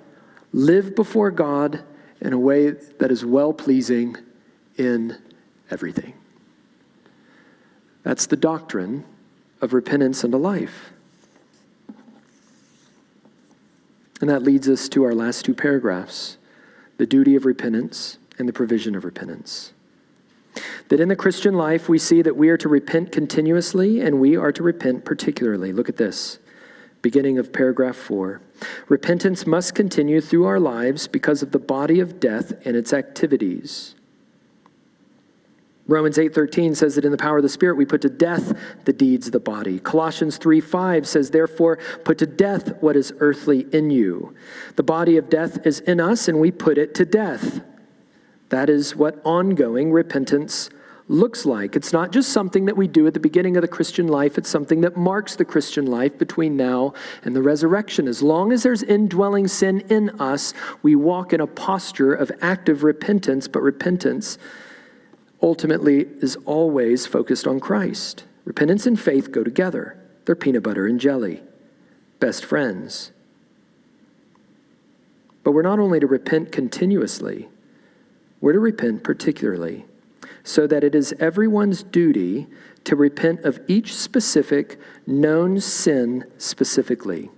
live 0.54 0.96
before 0.96 1.32
God 1.32 1.84
in 2.22 2.32
a 2.34 2.38
way 2.38 2.70
that 2.70 3.10
is 3.10 3.26
well 3.26 3.54
pleasing 3.54 4.18
in 4.78 5.18
everything. 5.72 6.14
That's 8.04 8.28
the 8.28 8.38
doctrine 8.38 9.04
of 9.62 9.74
repentance 9.74 10.24
unto 10.24 10.38
life. 10.38 10.94
And 14.20 14.30
that 14.30 14.44
leads 14.44 14.70
us 14.70 14.88
to 14.90 15.04
our 15.06 15.16
last 15.16 15.44
two 15.44 15.56
paragraphs 15.56 16.38
the 16.98 17.08
duty 17.08 17.36
of 17.36 17.46
repentance 17.46 18.20
and 18.38 18.48
the 18.48 18.54
provision 18.54 18.94
of 18.94 19.04
repentance. 19.04 19.74
That 20.90 21.00
in 21.00 21.08
the 21.08 21.16
Christian 21.16 21.54
life, 21.54 21.88
we 21.88 21.98
see 21.98 22.22
that 22.22 22.36
we 22.36 22.50
are 22.50 22.58
to 22.58 22.70
repent 22.70 23.12
continuously 23.12 24.02
and 24.02 24.20
we 24.20 24.36
are 24.36 24.52
to 24.52 24.64
repent 24.64 25.06
particularly. 25.06 25.72
Look 25.72 25.90
at 25.90 25.98
this, 25.98 26.40
beginning 27.02 27.38
of 27.38 27.54
paragraph 27.54 27.96
four. 27.96 28.42
Repentance 28.90 29.48
must 29.48 29.74
continue 29.74 30.22
through 30.22 30.46
our 30.46 30.60
lives 30.60 31.08
because 31.08 31.42
of 31.42 31.52
the 31.52 31.60
body 31.60 32.00
of 32.00 32.20
death 32.20 32.54
and 32.66 32.76
its 32.76 32.94
activities. 32.94 33.96
Romans 35.88 36.18
8:13 36.18 36.76
says 36.76 36.96
that 36.96 37.06
in 37.06 37.12
the 37.12 37.18
power 37.18 37.38
of 37.38 37.44
the 37.44 37.50
spirit 37.50 37.76
we 37.76 37.86
put 37.86 38.02
to 38.02 38.10
death 38.10 38.54
the 38.86 38.94
deeds 38.94 39.28
of 39.28 39.34
the 39.34 39.40
body. 39.40 39.80
Colossians 39.80 40.38
3:5 40.38 41.06
says 41.06 41.32
therefore 41.32 41.80
put 42.04 42.18
to 42.20 42.28
death 42.28 42.82
what 42.82 42.96
is 42.96 43.14
earthly 43.20 43.68
in 43.72 43.90
you. 43.90 44.34
The 44.76 44.84
body 44.84 45.18
of 45.18 45.30
death 45.30 45.66
is 45.66 45.80
in 45.82 46.00
us 46.00 46.28
and 46.28 46.40
we 46.40 46.52
put 46.52 46.78
it 46.78 46.94
to 46.96 47.06
death. 47.06 47.61
That 48.52 48.70
is 48.70 48.98
what 48.98 49.22
ongoing 49.24 49.94
repentance 49.94 50.70
looks 51.08 51.46
like. 51.46 51.78
It's 51.78 51.94
not 51.94 52.12
just 52.12 52.32
something 52.32 52.66
that 52.66 52.76
we 52.76 52.86
do 52.86 53.08
at 53.08 53.14
the 53.14 53.20
beginning 53.20 53.56
of 53.56 53.62
the 53.62 53.68
Christian 53.68 54.10
life, 54.10 54.38
it's 54.38 54.50
something 54.50 54.82
that 54.82 54.98
marks 54.98 55.38
the 55.38 55.46
Christian 55.46 55.86
life 55.86 56.18
between 56.18 56.58
now 56.58 56.94
and 57.24 57.34
the 57.34 57.42
resurrection. 57.42 58.10
As 58.10 58.22
long 58.22 58.52
as 58.52 58.64
there's 58.64 58.84
indwelling 58.84 59.48
sin 59.48 59.82
in 59.90 60.10
us, 60.22 60.54
we 60.84 60.96
walk 60.96 61.32
in 61.32 61.40
a 61.40 61.48
posture 61.48 62.14
of 62.14 62.30
active 62.42 62.84
repentance, 62.84 63.48
but 63.48 63.62
repentance 63.62 64.38
ultimately 65.42 66.08
is 66.20 66.36
always 66.46 67.06
focused 67.06 67.48
on 67.48 67.62
Christ. 67.62 68.26
Repentance 68.44 68.86
and 68.86 69.00
faith 69.00 69.32
go 69.32 69.46
together, 69.46 69.98
they're 70.26 70.36
peanut 70.36 70.64
butter 70.64 70.88
and 70.88 71.00
jelly, 71.00 71.42
best 72.20 72.44
friends. 72.44 73.12
But 75.42 75.54
we're 75.54 75.62
not 75.62 75.80
only 75.80 76.02
to 76.02 76.08
repent 76.08 76.52
continuously, 76.52 77.48
we're 78.42 78.54
to 78.54 78.60
repent 78.60 79.04
particularly. 79.04 79.86
so 80.44 80.68
that 80.68 80.84
it 80.84 80.96
is 80.96 81.14
everyone's 81.20 81.84
duty 81.84 82.48
to 82.84 82.96
repent 82.96 83.42
of 83.42 83.60
each 83.68 83.96
specific 83.96 84.80
known 85.06 85.60
sin 85.60 86.26
specifically. 86.38 87.30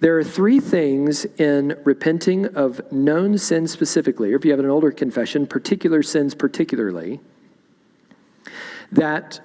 There 0.00 0.16
are 0.18 0.24
three 0.24 0.60
things 0.60 1.24
in 1.24 1.76
repenting 1.84 2.46
of 2.54 2.80
known 2.92 3.36
sin 3.38 3.66
specifically, 3.66 4.32
or 4.32 4.36
if 4.36 4.44
you 4.44 4.50
have 4.52 4.60
an 4.60 4.70
older 4.70 4.92
confession, 4.92 5.46
particular 5.46 6.02
sins 6.02 6.34
particularly, 6.34 7.20
that 8.92 9.40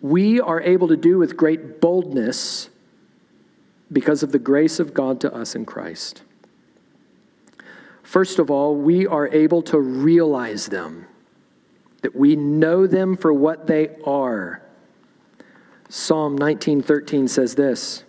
we 0.00 0.40
are 0.40 0.60
able 0.60 0.88
to 0.88 0.96
do 0.96 1.18
with 1.18 1.36
great 1.36 1.80
boldness 1.80 2.70
because 3.92 4.22
of 4.22 4.32
the 4.32 4.38
grace 4.38 4.78
of 4.80 4.92
God 4.92 5.20
to 5.20 5.34
us 5.34 5.54
in 5.54 5.64
Christ. 5.64 6.22
First 8.10 8.40
of 8.40 8.50
all, 8.50 8.74
we 8.74 9.06
are 9.06 9.28
able 9.28 9.62
to 9.62 9.78
realize 9.78 10.66
them, 10.66 11.06
that 12.02 12.16
we 12.16 12.34
know 12.34 12.88
them 12.88 13.16
for 13.16 13.32
what 13.32 13.68
they 13.68 13.90
are. 14.04 14.62
Psalm 15.88 16.36
19:13 16.36 17.28
says 17.28 17.54
this: 17.54 18.02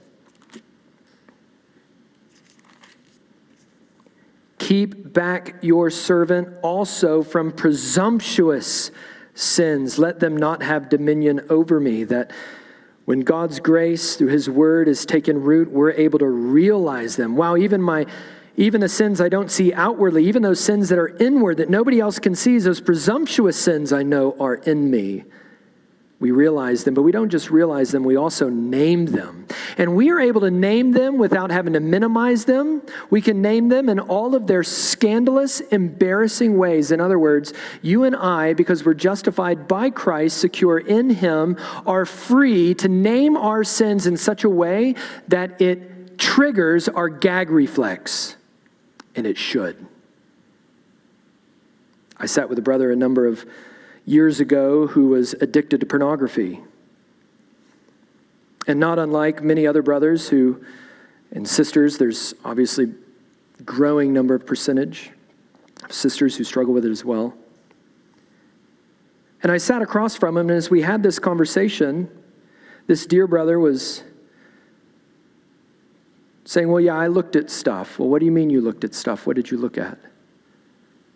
Keep 4.57 5.13
back 5.13 5.57
your 5.61 5.91
servant 5.91 6.49
also 6.63 7.21
from 7.21 7.51
presumptuous 7.51 8.89
sins. 9.35 9.99
Let 9.99 10.19
them 10.19 10.35
not 10.35 10.63
have 10.63 10.89
dominion 10.89 11.41
over 11.47 11.79
me. 11.79 12.05
That 12.05 12.31
when 13.05 13.19
God's 13.19 13.59
grace 13.59 14.15
through 14.15 14.29
his 14.29 14.49
word 14.49 14.87
is 14.87 15.05
taken 15.05 15.43
root, 15.43 15.69
we're 15.69 15.91
able 15.91 16.17
to 16.17 16.27
realize 16.27 17.17
them. 17.17 17.35
Wow, 17.35 17.55
even 17.55 17.83
my 17.83 18.07
even 18.57 18.81
the 18.81 18.89
sins 18.89 19.21
I 19.21 19.29
don't 19.29 19.49
see 19.49 19.73
outwardly, 19.73 20.25
even 20.25 20.41
those 20.41 20.59
sins 20.59 20.89
that 20.89 20.99
are 20.99 21.15
inward 21.17 21.57
that 21.57 21.69
nobody 21.69 21.99
else 21.99 22.19
can 22.19 22.35
see, 22.35 22.57
those 22.59 22.81
presumptuous 22.81 23.57
sins 23.57 23.93
I 23.93 24.03
know 24.03 24.35
are 24.39 24.55
in 24.55 24.89
me. 24.91 25.23
We 26.21 26.29
realize 26.29 26.83
them, 26.83 26.93
but 26.93 27.01
we 27.01 27.11
don't 27.11 27.29
just 27.29 27.49
realize 27.49 27.89
them, 27.91 28.03
we 28.03 28.15
also 28.15 28.47
name 28.47 29.07
them. 29.07 29.47
And 29.79 29.95
we 29.95 30.11
are 30.11 30.19
able 30.19 30.41
to 30.41 30.51
name 30.51 30.91
them 30.91 31.17
without 31.17 31.49
having 31.49 31.73
to 31.73 31.79
minimize 31.79 32.45
them. 32.45 32.83
We 33.09 33.23
can 33.23 33.41
name 33.41 33.69
them 33.69 33.89
in 33.89 33.99
all 33.99 34.35
of 34.35 34.45
their 34.45 34.61
scandalous, 34.61 35.61
embarrassing 35.61 36.59
ways. 36.59 36.91
In 36.91 37.01
other 37.01 37.17
words, 37.17 37.53
you 37.81 38.03
and 38.03 38.15
I, 38.15 38.53
because 38.53 38.85
we're 38.85 38.93
justified 38.93 39.67
by 39.67 39.89
Christ, 39.89 40.37
secure 40.37 40.77
in 40.77 41.09
Him, 41.09 41.57
are 41.87 42.05
free 42.05 42.75
to 42.75 42.87
name 42.87 43.35
our 43.35 43.63
sins 43.63 44.05
in 44.05 44.15
such 44.15 44.43
a 44.43 44.49
way 44.49 44.93
that 45.29 45.59
it 45.59 46.19
triggers 46.19 46.87
our 46.87 47.09
gag 47.09 47.49
reflex. 47.49 48.35
And 49.15 49.27
it 49.27 49.37
should. 49.37 49.85
I 52.17 52.25
sat 52.25 52.49
with 52.49 52.57
a 52.59 52.61
brother 52.61 52.91
a 52.91 52.95
number 52.95 53.25
of 53.25 53.45
years 54.05 54.39
ago 54.39 54.87
who 54.87 55.07
was 55.07 55.33
addicted 55.33 55.79
to 55.79 55.85
pornography. 55.85 56.59
And 58.67 58.79
not 58.79 58.99
unlike 58.99 59.43
many 59.43 59.65
other 59.65 59.81
brothers 59.81 60.29
who 60.29 60.63
and 61.31 61.47
sisters, 61.47 61.97
there's 61.97 62.33
obviously 62.43 62.93
growing 63.63 64.13
number 64.13 64.35
of 64.35 64.45
percentage 64.45 65.11
of 65.83 65.91
sisters 65.91 66.35
who 66.35 66.43
struggle 66.43 66.73
with 66.73 66.85
it 66.85 66.91
as 66.91 67.05
well. 67.05 67.33
And 69.43 69.51
I 69.51 69.57
sat 69.57 69.81
across 69.81 70.15
from 70.15 70.37
him, 70.37 70.49
and 70.49 70.57
as 70.57 70.69
we 70.69 70.81
had 70.81 71.01
this 71.01 71.17
conversation, 71.17 72.09
this 72.87 73.05
dear 73.05 73.27
brother 73.27 73.59
was 73.59 74.03
saying, 76.45 76.69
Well, 76.69 76.81
yeah, 76.81 76.95
I 76.95 77.07
looked 77.07 77.35
at 77.35 77.49
stuff. 77.49 77.99
Well, 77.99 78.09
what 78.09 78.19
do 78.19 78.25
you 78.25 78.31
mean 78.31 78.49
you 78.49 78.61
looked 78.61 78.83
at 78.83 78.93
stuff? 78.93 79.27
What 79.27 79.35
did 79.35 79.51
you 79.51 79.57
look 79.57 79.77
at? 79.77 79.97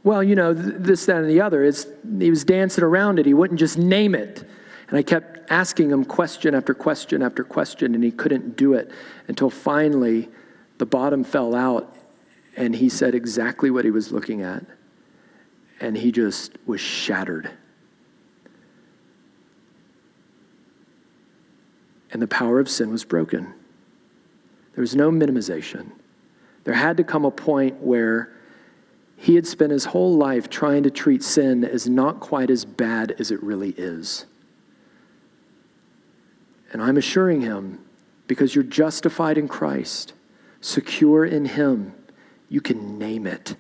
Well, 0.03 0.23
you 0.23 0.35
know, 0.35 0.53
this, 0.53 1.07
that, 1.07 1.17
and 1.17 1.29
the 1.29 1.41
other. 1.41 1.63
It's, 1.63 1.87
he 2.19 2.29
was 2.29 2.43
dancing 2.43 2.83
around 2.83 3.17
it. 3.17 3.25
He 3.25 3.33
wouldn't 3.33 3.59
just 3.59 3.77
name 3.77 4.13
it. 4.13 4.47
And 4.87 4.97
I 4.97 5.01
kept 5.01 5.49
asking 5.51 5.89
him 5.89 6.05
question 6.05 6.53
after 6.53 6.75
question 6.75 7.23
after 7.23 7.43
question, 7.43 7.95
and 7.95 8.03
he 8.03 8.11
couldn't 8.11 8.55
do 8.55 8.73
it 8.73 8.91
until 9.27 9.49
finally 9.49 10.29
the 10.77 10.85
bottom 10.85 11.23
fell 11.23 11.55
out, 11.55 11.95
and 12.55 12.75
he 12.75 12.87
said 12.87 13.15
exactly 13.15 13.71
what 13.71 13.83
he 13.83 13.91
was 13.91 14.11
looking 14.11 14.43
at. 14.43 14.63
And 15.81 15.97
he 15.97 16.11
just 16.11 16.53
was 16.67 16.79
shattered. 16.79 17.49
And 22.11 22.21
the 22.21 22.27
power 22.27 22.59
of 22.59 22.69
sin 22.69 22.91
was 22.91 23.03
broken. 23.03 23.53
There 24.75 24.81
was 24.81 24.95
no 24.95 25.09
minimization. 25.09 25.91
There 26.63 26.73
had 26.73 26.97
to 26.97 27.03
come 27.03 27.25
a 27.25 27.31
point 27.31 27.81
where 27.81 28.31
he 29.17 29.35
had 29.35 29.47
spent 29.47 29.71
his 29.71 29.85
whole 29.85 30.17
life 30.17 30.49
trying 30.49 30.83
to 30.83 30.91
treat 30.91 31.23
sin 31.23 31.63
as 31.63 31.89
not 31.89 32.19
quite 32.19 32.49
as 32.49 32.65
bad 32.65 33.15
as 33.17 33.31
it 33.31 33.41
really 33.41 33.71
is. 33.71 34.25
And 36.71 36.81
I'm 36.81 36.97
assuring 36.97 37.41
him, 37.41 37.79
because 38.27 38.53
you're 38.53 38.63
justified 38.63 39.37
in 39.37 39.47
Christ, 39.47 40.13
secure 40.61 41.25
in 41.25 41.45
Him, 41.45 41.93
you 42.49 42.61
can 42.61 42.97
name 42.97 43.27
it. 43.27 43.55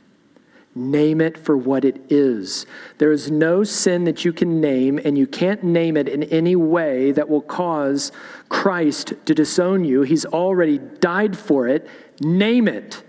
Name 0.77 1.21
it 1.21 1.37
for 1.37 1.55
what 1.55 1.85
it 1.85 2.11
is. 2.11 2.65
There 2.97 3.13
is 3.13 3.31
no 3.31 3.63
sin 3.63 4.03
that 4.03 4.25
you 4.25 4.33
can 4.33 4.59
name, 4.59 4.99
and 5.05 5.17
you 5.17 5.25
can't 5.25 5.63
name 5.63 5.95
it 5.95 6.09
in 6.09 6.23
any 6.23 6.57
way 6.57 7.13
that 7.13 7.29
will 7.29 7.41
cause 7.41 8.11
Christ 8.49 9.13
to 9.25 9.33
disown 9.33 9.85
you. 9.85 10.01
He's 10.01 10.25
already 10.25 10.79
died 10.79 11.37
for 11.37 11.69
it. 11.69 11.87
Name 12.19 12.67
it. 12.67 13.01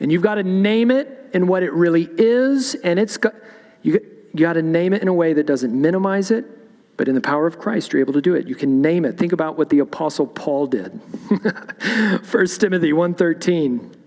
And 0.00 0.10
you've 0.10 0.22
got 0.22 0.36
to 0.36 0.42
name 0.42 0.90
it 0.90 1.28
in 1.34 1.46
what 1.48 1.62
it 1.62 1.72
really 1.74 2.08
is, 2.16 2.74
and 2.76 2.98
it's 2.98 3.18
got, 3.18 3.34
you, 3.82 4.00
you 4.32 4.40
got 4.40 4.54
to 4.54 4.62
name 4.62 4.94
it 4.94 5.02
in 5.02 5.08
a 5.08 5.14
way 5.14 5.34
that 5.34 5.44
doesn't 5.46 5.78
minimize 5.78 6.30
it, 6.30 6.46
but 6.96 7.08
in 7.08 7.14
the 7.14 7.20
power 7.20 7.46
of 7.46 7.58
Christ, 7.58 7.92
you're 7.92 8.00
able 8.00 8.14
to 8.14 8.22
do 8.22 8.34
it. 8.34 8.48
You 8.48 8.54
can 8.54 8.80
name 8.80 9.04
it. 9.04 9.18
Think 9.18 9.32
about 9.32 9.58
what 9.58 9.68
the 9.68 9.80
Apostle 9.80 10.26
Paul 10.26 10.66
did. 10.66 10.92
1 11.28 12.46
Timothy 12.46 12.92
1.13. 12.92 14.05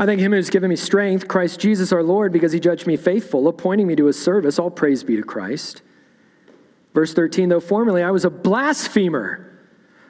I 0.00 0.06
thank 0.06 0.18
him 0.18 0.32
who 0.32 0.36
has 0.36 0.48
given 0.48 0.70
me 0.70 0.76
strength, 0.76 1.28
Christ 1.28 1.60
Jesus 1.60 1.92
our 1.92 2.02
Lord, 2.02 2.32
because 2.32 2.52
he 2.52 2.58
judged 2.58 2.86
me 2.86 2.96
faithful, 2.96 3.46
appointing 3.48 3.86
me 3.86 3.94
to 3.96 4.06
his 4.06 4.18
service. 4.18 4.58
All 4.58 4.70
praise 4.70 5.04
be 5.04 5.14
to 5.16 5.22
Christ. 5.22 5.82
Verse 6.94 7.12
13, 7.12 7.50
though 7.50 7.60
formerly 7.60 8.02
I 8.02 8.10
was 8.10 8.24
a 8.24 8.30
blasphemer, 8.30 9.60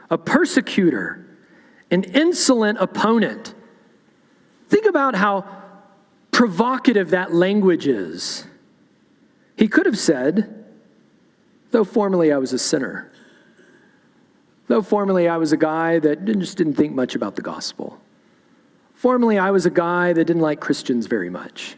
a 0.09 0.16
persecutor, 0.16 1.26
an 1.90 2.05
insolent 2.05 2.79
opponent. 2.81 3.53
Think 4.68 4.87
about 4.87 5.16
how 5.16 5.44
provocative 6.31 7.11
that 7.11 7.35
language 7.35 7.88
is. 7.88 8.46
He 9.57 9.66
could 9.66 9.87
have 9.87 9.98
said, 9.98 10.66
though 11.72 11.83
formerly 11.83 12.31
I 12.31 12.38
was 12.38 12.53
a 12.53 12.61
sinner, 12.61 13.11
though 14.68 14.83
formerly 14.83 15.26
I 15.26 15.37
was 15.37 15.50
a 15.50 15.57
guy 15.57 15.98
that 15.98 16.24
just 16.26 16.59
didn't 16.59 16.74
think 16.74 16.94
much 16.94 17.16
about 17.16 17.35
the 17.35 17.42
gospel. 17.42 18.00
Formerly, 19.00 19.38
I 19.38 19.50
was 19.50 19.64
a 19.64 19.70
guy 19.70 20.12
that 20.12 20.26
didn't 20.26 20.42
like 20.42 20.60
Christians 20.60 21.06
very 21.06 21.30
much. 21.30 21.74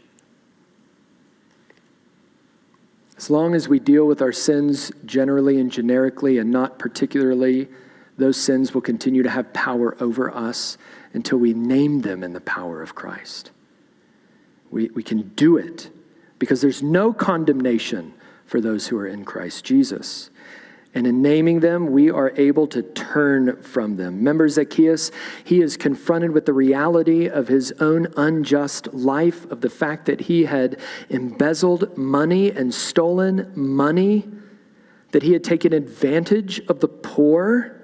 As 3.15 3.29
long 3.29 3.55
as 3.55 3.69
we 3.69 3.79
deal 3.79 4.05
with 4.05 4.21
our 4.21 4.33
sins 4.33 4.91
generally 5.05 5.57
and 5.57 5.71
generically 5.71 6.37
and 6.37 6.51
not 6.51 6.77
particularly, 6.79 7.69
those 8.17 8.35
sins 8.35 8.73
will 8.73 8.81
continue 8.81 9.23
to 9.23 9.29
have 9.29 9.53
power 9.53 9.95
over 10.01 10.35
us 10.35 10.77
until 11.13 11.37
we 11.37 11.53
name 11.53 12.01
them 12.01 12.25
in 12.25 12.33
the 12.33 12.41
power 12.41 12.81
of 12.81 12.93
Christ. 12.93 13.51
We, 14.69 14.89
we 14.89 15.01
can 15.01 15.29
do 15.29 15.55
it 15.55 15.91
because 16.39 16.59
there's 16.59 16.83
no 16.83 17.13
condemnation 17.13 18.15
for 18.45 18.59
those 18.59 18.87
who 18.87 18.97
are 18.97 19.07
in 19.07 19.23
Christ 19.23 19.63
Jesus. 19.63 20.29
And 20.95 21.07
in 21.07 21.23
naming 21.23 21.59
them, 21.59 21.91
we 21.91 22.11
are 22.11 22.31
able 22.37 22.67
to 22.67 22.83
turn 22.83 23.59
from 23.61 23.97
them. 23.97 24.17
Remember 24.17 24.47
Zacchaeus? 24.47 25.11
He 25.43 25.61
is 25.61 25.75
confronted 25.75 26.31
with 26.31 26.45
the 26.45 26.53
reality 26.53 27.27
of 27.27 27.47
his 27.47 27.71
own 27.79 28.07
unjust 28.15 28.93
life, 28.93 29.49
of 29.51 29.61
the 29.61 29.71
fact 29.71 30.05
that 30.05 30.21
he 30.21 30.45
had 30.45 30.79
embezzled 31.09 31.97
money 31.97 32.51
and 32.51 32.71
stolen 32.71 33.51
money, 33.55 34.29
that 35.11 35.23
he 35.23 35.33
had 35.33 35.43
taken 35.43 35.73
advantage 35.73 36.59
of 36.67 36.79
the 36.79 36.87
poor. 36.87 37.81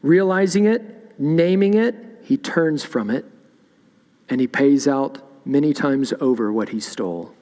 Realizing 0.00 0.64
it, 0.64 1.20
naming 1.20 1.74
it, 1.74 1.94
he 2.22 2.38
turns 2.38 2.82
from 2.82 3.10
it, 3.10 3.26
and 4.30 4.40
he 4.40 4.46
pays 4.46 4.88
out 4.88 5.46
many 5.46 5.74
times 5.74 6.14
over 6.20 6.50
what 6.50 6.70
he 6.70 6.80
stole 6.80 7.34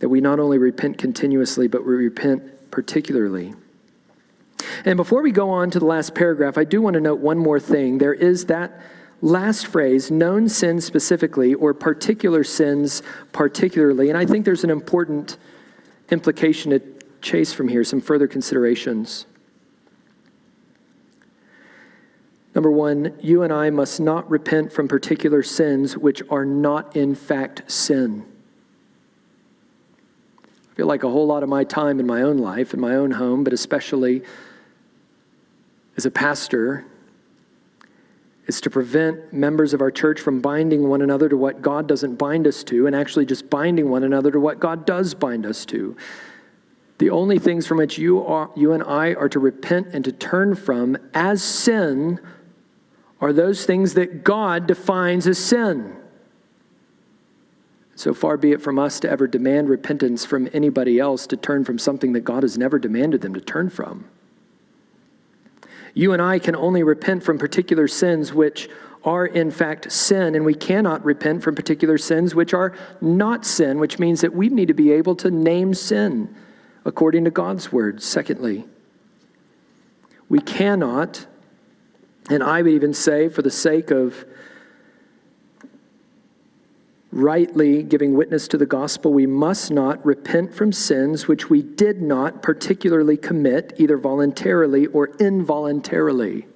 that 0.00 0.08
we 0.08 0.20
not 0.20 0.38
only 0.38 0.58
repent 0.58 0.98
continuously, 0.98 1.68
but 1.68 1.86
we 1.86 1.94
repent 1.94 2.70
particularly. 2.70 3.54
And 4.84 4.96
before 4.96 5.22
we 5.22 5.32
go 5.32 5.50
on 5.50 5.70
to 5.70 5.78
the 5.78 5.84
last 5.84 6.14
paragraph, 6.14 6.58
I 6.58 6.64
do 6.64 6.80
want 6.80 6.94
to 6.94 7.00
note 7.00 7.20
one 7.20 7.38
more 7.38 7.60
thing. 7.60 7.98
There 7.98 8.14
is 8.14 8.46
that 8.46 8.80
last 9.20 9.66
phrase, 9.66 10.10
known 10.10 10.48
sins 10.48 10.84
specifically, 10.84 11.54
or 11.54 11.74
particular 11.74 12.44
sins 12.44 13.02
particularly. 13.32 14.08
And 14.08 14.18
I 14.18 14.26
think 14.26 14.44
there's 14.44 14.64
an 14.64 14.70
important 14.70 15.36
implication 16.10 16.70
to, 16.70 16.80
chase 17.20 17.52
from 17.52 17.68
here 17.68 17.82
some 17.82 18.00
further 18.00 18.28
considerations. 18.28 19.26
Number 22.54 22.70
one, 22.70 23.14
you 23.20 23.42
and 23.42 23.52
I 23.52 23.70
must 23.70 24.00
not 24.00 24.28
repent 24.30 24.72
from 24.72 24.88
particular 24.88 25.42
sins 25.42 25.96
which 25.96 26.22
are 26.30 26.44
not 26.44 26.96
in 26.96 27.14
fact 27.14 27.70
sin. 27.70 28.24
Feel 30.78 30.86
like 30.86 31.02
a 31.02 31.10
whole 31.10 31.26
lot 31.26 31.42
of 31.42 31.48
my 31.48 31.64
time 31.64 31.98
in 31.98 32.06
my 32.06 32.22
own 32.22 32.38
life, 32.38 32.72
in 32.72 32.78
my 32.78 32.94
own 32.94 33.10
home, 33.10 33.42
but 33.42 33.52
especially 33.52 34.22
as 35.96 36.06
a 36.06 36.10
pastor, 36.12 36.84
is 38.46 38.60
to 38.60 38.70
prevent 38.70 39.32
members 39.32 39.74
of 39.74 39.80
our 39.80 39.90
church 39.90 40.20
from 40.20 40.40
binding 40.40 40.88
one 40.88 41.02
another 41.02 41.28
to 41.28 41.36
what 41.36 41.62
God 41.62 41.88
doesn't 41.88 42.14
bind 42.14 42.46
us 42.46 42.62
to 42.62 42.86
and 42.86 42.94
actually 42.94 43.26
just 43.26 43.50
binding 43.50 43.90
one 43.90 44.04
another 44.04 44.30
to 44.30 44.38
what 44.38 44.60
God 44.60 44.86
does 44.86 45.14
bind 45.14 45.46
us 45.46 45.66
to. 45.66 45.96
The 46.98 47.10
only 47.10 47.40
things 47.40 47.66
from 47.66 47.78
which 47.78 47.98
you, 47.98 48.24
are, 48.24 48.48
you 48.54 48.70
and 48.70 48.84
I 48.84 49.14
are 49.14 49.28
to 49.30 49.40
repent 49.40 49.88
and 49.92 50.04
to 50.04 50.12
turn 50.12 50.54
from 50.54 50.96
as 51.12 51.42
sin 51.42 52.20
are 53.20 53.32
those 53.32 53.66
things 53.66 53.94
that 53.94 54.22
God 54.22 54.68
defines 54.68 55.26
as 55.26 55.38
sin. 55.38 55.97
So 57.98 58.14
far 58.14 58.36
be 58.36 58.52
it 58.52 58.62
from 58.62 58.78
us 58.78 59.00
to 59.00 59.10
ever 59.10 59.26
demand 59.26 59.68
repentance 59.68 60.24
from 60.24 60.48
anybody 60.52 61.00
else 61.00 61.26
to 61.26 61.36
turn 61.36 61.64
from 61.64 61.80
something 61.80 62.12
that 62.12 62.20
God 62.20 62.44
has 62.44 62.56
never 62.56 62.78
demanded 62.78 63.22
them 63.22 63.34
to 63.34 63.40
turn 63.40 63.70
from. 63.70 64.04
You 65.94 66.12
and 66.12 66.22
I 66.22 66.38
can 66.38 66.54
only 66.54 66.84
repent 66.84 67.24
from 67.24 67.38
particular 67.38 67.88
sins 67.88 68.32
which 68.32 68.70
are 69.02 69.26
in 69.26 69.50
fact 69.50 69.90
sin, 69.90 70.36
and 70.36 70.44
we 70.44 70.54
cannot 70.54 71.04
repent 71.04 71.42
from 71.42 71.56
particular 71.56 71.98
sins 71.98 72.36
which 72.36 72.54
are 72.54 72.72
not 73.00 73.44
sin, 73.44 73.80
which 73.80 73.98
means 73.98 74.20
that 74.20 74.32
we 74.32 74.48
need 74.48 74.68
to 74.68 74.74
be 74.74 74.92
able 74.92 75.16
to 75.16 75.28
name 75.28 75.74
sin 75.74 76.32
according 76.84 77.24
to 77.24 77.32
God's 77.32 77.72
word. 77.72 78.00
Secondly, 78.00 78.64
we 80.28 80.38
cannot, 80.38 81.26
and 82.30 82.44
I 82.44 82.62
would 82.62 82.70
even 82.70 82.94
say, 82.94 83.28
for 83.28 83.42
the 83.42 83.50
sake 83.50 83.90
of 83.90 84.24
rightly 87.20 87.82
giving 87.82 88.14
witness 88.14 88.48
to 88.48 88.56
the 88.56 88.66
gospel, 88.66 89.12
we 89.12 89.26
must 89.26 89.70
not 89.70 90.04
repent 90.04 90.54
from 90.54 90.72
sins 90.72 91.28
which 91.28 91.50
we 91.50 91.62
did 91.62 92.00
not 92.00 92.42
particularly 92.42 93.16
commit, 93.16 93.74
either 93.78 93.96
voluntarily 93.96 94.86
or 94.86 95.08
involuntarily. 95.18 96.46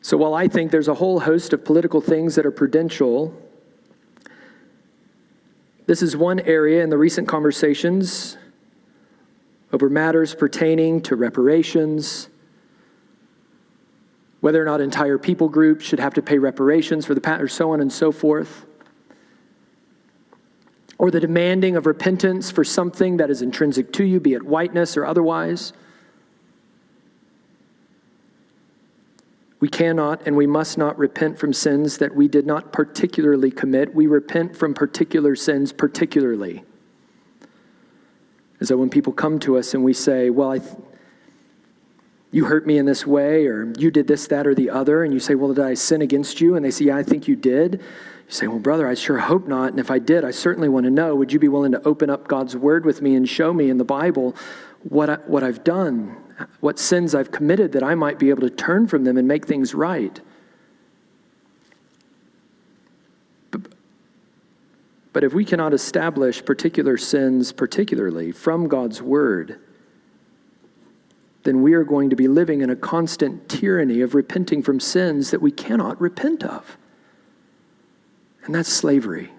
So 0.00 0.16
while 0.16 0.34
I 0.34 0.48
think 0.48 0.70
there's 0.70 0.88
a 0.88 0.94
whole 0.94 1.20
host 1.20 1.52
of 1.52 1.64
political 1.64 2.00
things 2.00 2.34
that 2.36 2.46
are 2.46 2.50
prudential, 2.50 3.34
this 5.86 6.02
is 6.02 6.16
one 6.16 6.40
area 6.40 6.82
in 6.82 6.90
the 6.90 6.98
recent 6.98 7.28
conversations 7.28 8.36
over 9.72 9.90
matters 9.90 10.34
pertaining 10.34 11.00
to 11.02 11.16
reparations 11.16 12.28
whether 14.40 14.62
or 14.62 14.64
not 14.64 14.80
entire 14.80 15.18
people 15.18 15.48
groups 15.48 15.84
should 15.84 15.98
have 15.98 16.14
to 16.14 16.22
pay 16.22 16.38
reparations 16.38 17.04
for 17.04 17.14
the 17.14 17.20
past, 17.20 17.42
or 17.42 17.48
so 17.48 17.72
on 17.72 17.80
and 17.80 17.92
so 17.92 18.12
forth, 18.12 18.66
or 20.96 21.10
the 21.10 21.20
demanding 21.20 21.76
of 21.76 21.86
repentance 21.86 22.50
for 22.50 22.64
something 22.64 23.16
that 23.16 23.30
is 23.30 23.42
intrinsic 23.42 23.92
to 23.92 24.04
you, 24.04 24.20
be 24.20 24.34
it 24.34 24.42
whiteness 24.42 24.96
or 24.96 25.04
otherwise. 25.04 25.72
We 29.60 29.68
cannot 29.68 30.22
and 30.26 30.36
we 30.36 30.46
must 30.46 30.78
not 30.78 30.96
repent 30.98 31.38
from 31.38 31.52
sins 31.52 31.98
that 31.98 32.14
we 32.14 32.28
did 32.28 32.46
not 32.46 32.72
particularly 32.72 33.50
commit. 33.50 33.92
We 33.92 34.06
repent 34.06 34.56
from 34.56 34.72
particular 34.72 35.34
sins 35.34 35.72
particularly. 35.72 36.62
As 38.60 38.68
though 38.68 38.76
when 38.76 38.90
people 38.90 39.12
come 39.12 39.38
to 39.40 39.58
us 39.58 39.74
and 39.74 39.82
we 39.82 39.92
say, 39.92 40.30
Well, 40.30 40.52
I. 40.52 40.58
Th- 40.58 40.74
you 42.30 42.44
hurt 42.44 42.66
me 42.66 42.78
in 42.78 42.84
this 42.84 43.06
way, 43.06 43.46
or 43.46 43.72
you 43.78 43.90
did 43.90 44.06
this, 44.06 44.26
that, 44.26 44.46
or 44.46 44.54
the 44.54 44.70
other, 44.70 45.02
and 45.02 45.14
you 45.14 45.20
say, 45.20 45.34
Well, 45.34 45.54
did 45.54 45.64
I 45.64 45.74
sin 45.74 46.02
against 46.02 46.40
you? 46.40 46.56
And 46.56 46.64
they 46.64 46.70
say, 46.70 46.86
Yeah, 46.86 46.96
I 46.96 47.02
think 47.02 47.26
you 47.26 47.36
did. 47.36 47.74
You 47.74 48.34
say, 48.34 48.46
Well, 48.46 48.58
brother, 48.58 48.86
I 48.86 48.94
sure 48.94 49.18
hope 49.18 49.48
not. 49.48 49.70
And 49.70 49.80
if 49.80 49.90
I 49.90 49.98
did, 49.98 50.24
I 50.24 50.30
certainly 50.30 50.68
want 50.68 50.84
to 50.84 50.90
know. 50.90 51.14
Would 51.14 51.32
you 51.32 51.38
be 51.38 51.48
willing 51.48 51.72
to 51.72 51.82
open 51.88 52.10
up 52.10 52.28
God's 52.28 52.54
word 52.54 52.84
with 52.84 53.00
me 53.00 53.14
and 53.14 53.26
show 53.26 53.52
me 53.54 53.70
in 53.70 53.78
the 53.78 53.84
Bible 53.84 54.36
what, 54.82 55.08
I, 55.08 55.14
what 55.26 55.42
I've 55.42 55.64
done, 55.64 56.16
what 56.60 56.78
sins 56.78 57.14
I've 57.14 57.30
committed, 57.30 57.72
that 57.72 57.82
I 57.82 57.94
might 57.94 58.18
be 58.18 58.28
able 58.28 58.42
to 58.42 58.50
turn 58.50 58.86
from 58.86 59.04
them 59.04 59.16
and 59.16 59.26
make 59.26 59.46
things 59.46 59.74
right? 59.74 60.20
But 65.14 65.24
if 65.24 65.32
we 65.32 65.46
cannot 65.46 65.72
establish 65.72 66.44
particular 66.44 66.98
sins, 66.98 67.52
particularly 67.52 68.30
from 68.30 68.68
God's 68.68 69.00
word, 69.00 69.58
then 71.44 71.62
we 71.62 71.74
are 71.74 71.84
going 71.84 72.10
to 72.10 72.16
be 72.16 72.28
living 72.28 72.60
in 72.60 72.70
a 72.70 72.76
constant 72.76 73.48
tyranny 73.48 74.00
of 74.00 74.14
repenting 74.14 74.62
from 74.62 74.80
sins 74.80 75.30
that 75.30 75.40
we 75.40 75.50
cannot 75.50 76.00
repent 76.00 76.42
of. 76.42 76.76
And 78.44 78.54
that's 78.54 78.68
slavery. 78.68 79.30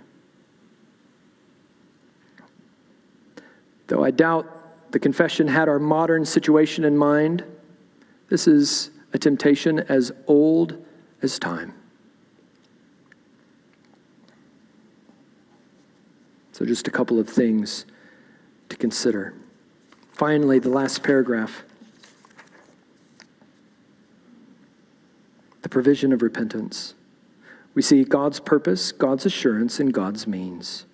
Though 3.88 4.04
I 4.04 4.12
doubt 4.12 4.92
the 4.92 5.00
confession 5.00 5.48
had 5.48 5.68
our 5.68 5.80
modern 5.80 6.26
situation 6.26 6.86
in 6.86 6.98
mind, 6.98 7.44
this 8.30 8.48
is 8.48 8.92
a 9.14 9.18
temptation 9.18 9.80
as 9.80 10.12
old 10.28 10.86
as 11.22 11.40
time. 11.40 11.74
So, 16.52 16.66
just 16.66 16.88
a 16.88 16.92
couple 16.92 17.20
of 17.20 17.28
things 17.28 17.86
to 18.68 18.76
consider. 18.76 19.34
Finally, 20.12 20.60
the 20.60 20.70
last 20.70 21.04
paragraph. 21.04 21.64
The 25.62 25.70
provision 25.70 26.14
of 26.14 26.22
repentance. 26.22 26.96
We 27.74 27.82
see 27.82 28.04
God's 28.04 28.40
purpose, 28.40 28.92
God's 28.92 29.26
assurance, 29.26 29.80
and 29.80 29.94
God's 29.94 30.28
means. 30.28 30.86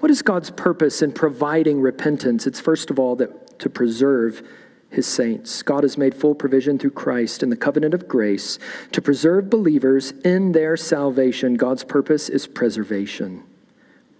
What 0.00 0.10
is 0.10 0.22
God's 0.22 0.50
purpose 0.50 1.02
in 1.02 1.12
providing 1.12 1.80
repentance? 1.80 2.46
It's 2.46 2.60
first 2.60 2.90
of 2.90 2.98
all 2.98 3.16
that 3.16 3.58
to 3.60 3.68
preserve 3.68 4.46
his 4.90 5.06
saints. 5.06 5.62
God 5.62 5.82
has 5.82 5.98
made 5.98 6.14
full 6.14 6.34
provision 6.34 6.78
through 6.78 6.92
Christ 6.92 7.42
in 7.42 7.50
the 7.50 7.56
covenant 7.56 7.94
of 7.94 8.06
grace 8.06 8.58
to 8.92 9.02
preserve 9.02 9.50
believers 9.50 10.12
in 10.24 10.52
their 10.52 10.76
salvation. 10.76 11.54
God's 11.54 11.84
purpose 11.84 12.28
is 12.28 12.46
preservation. 12.46 13.42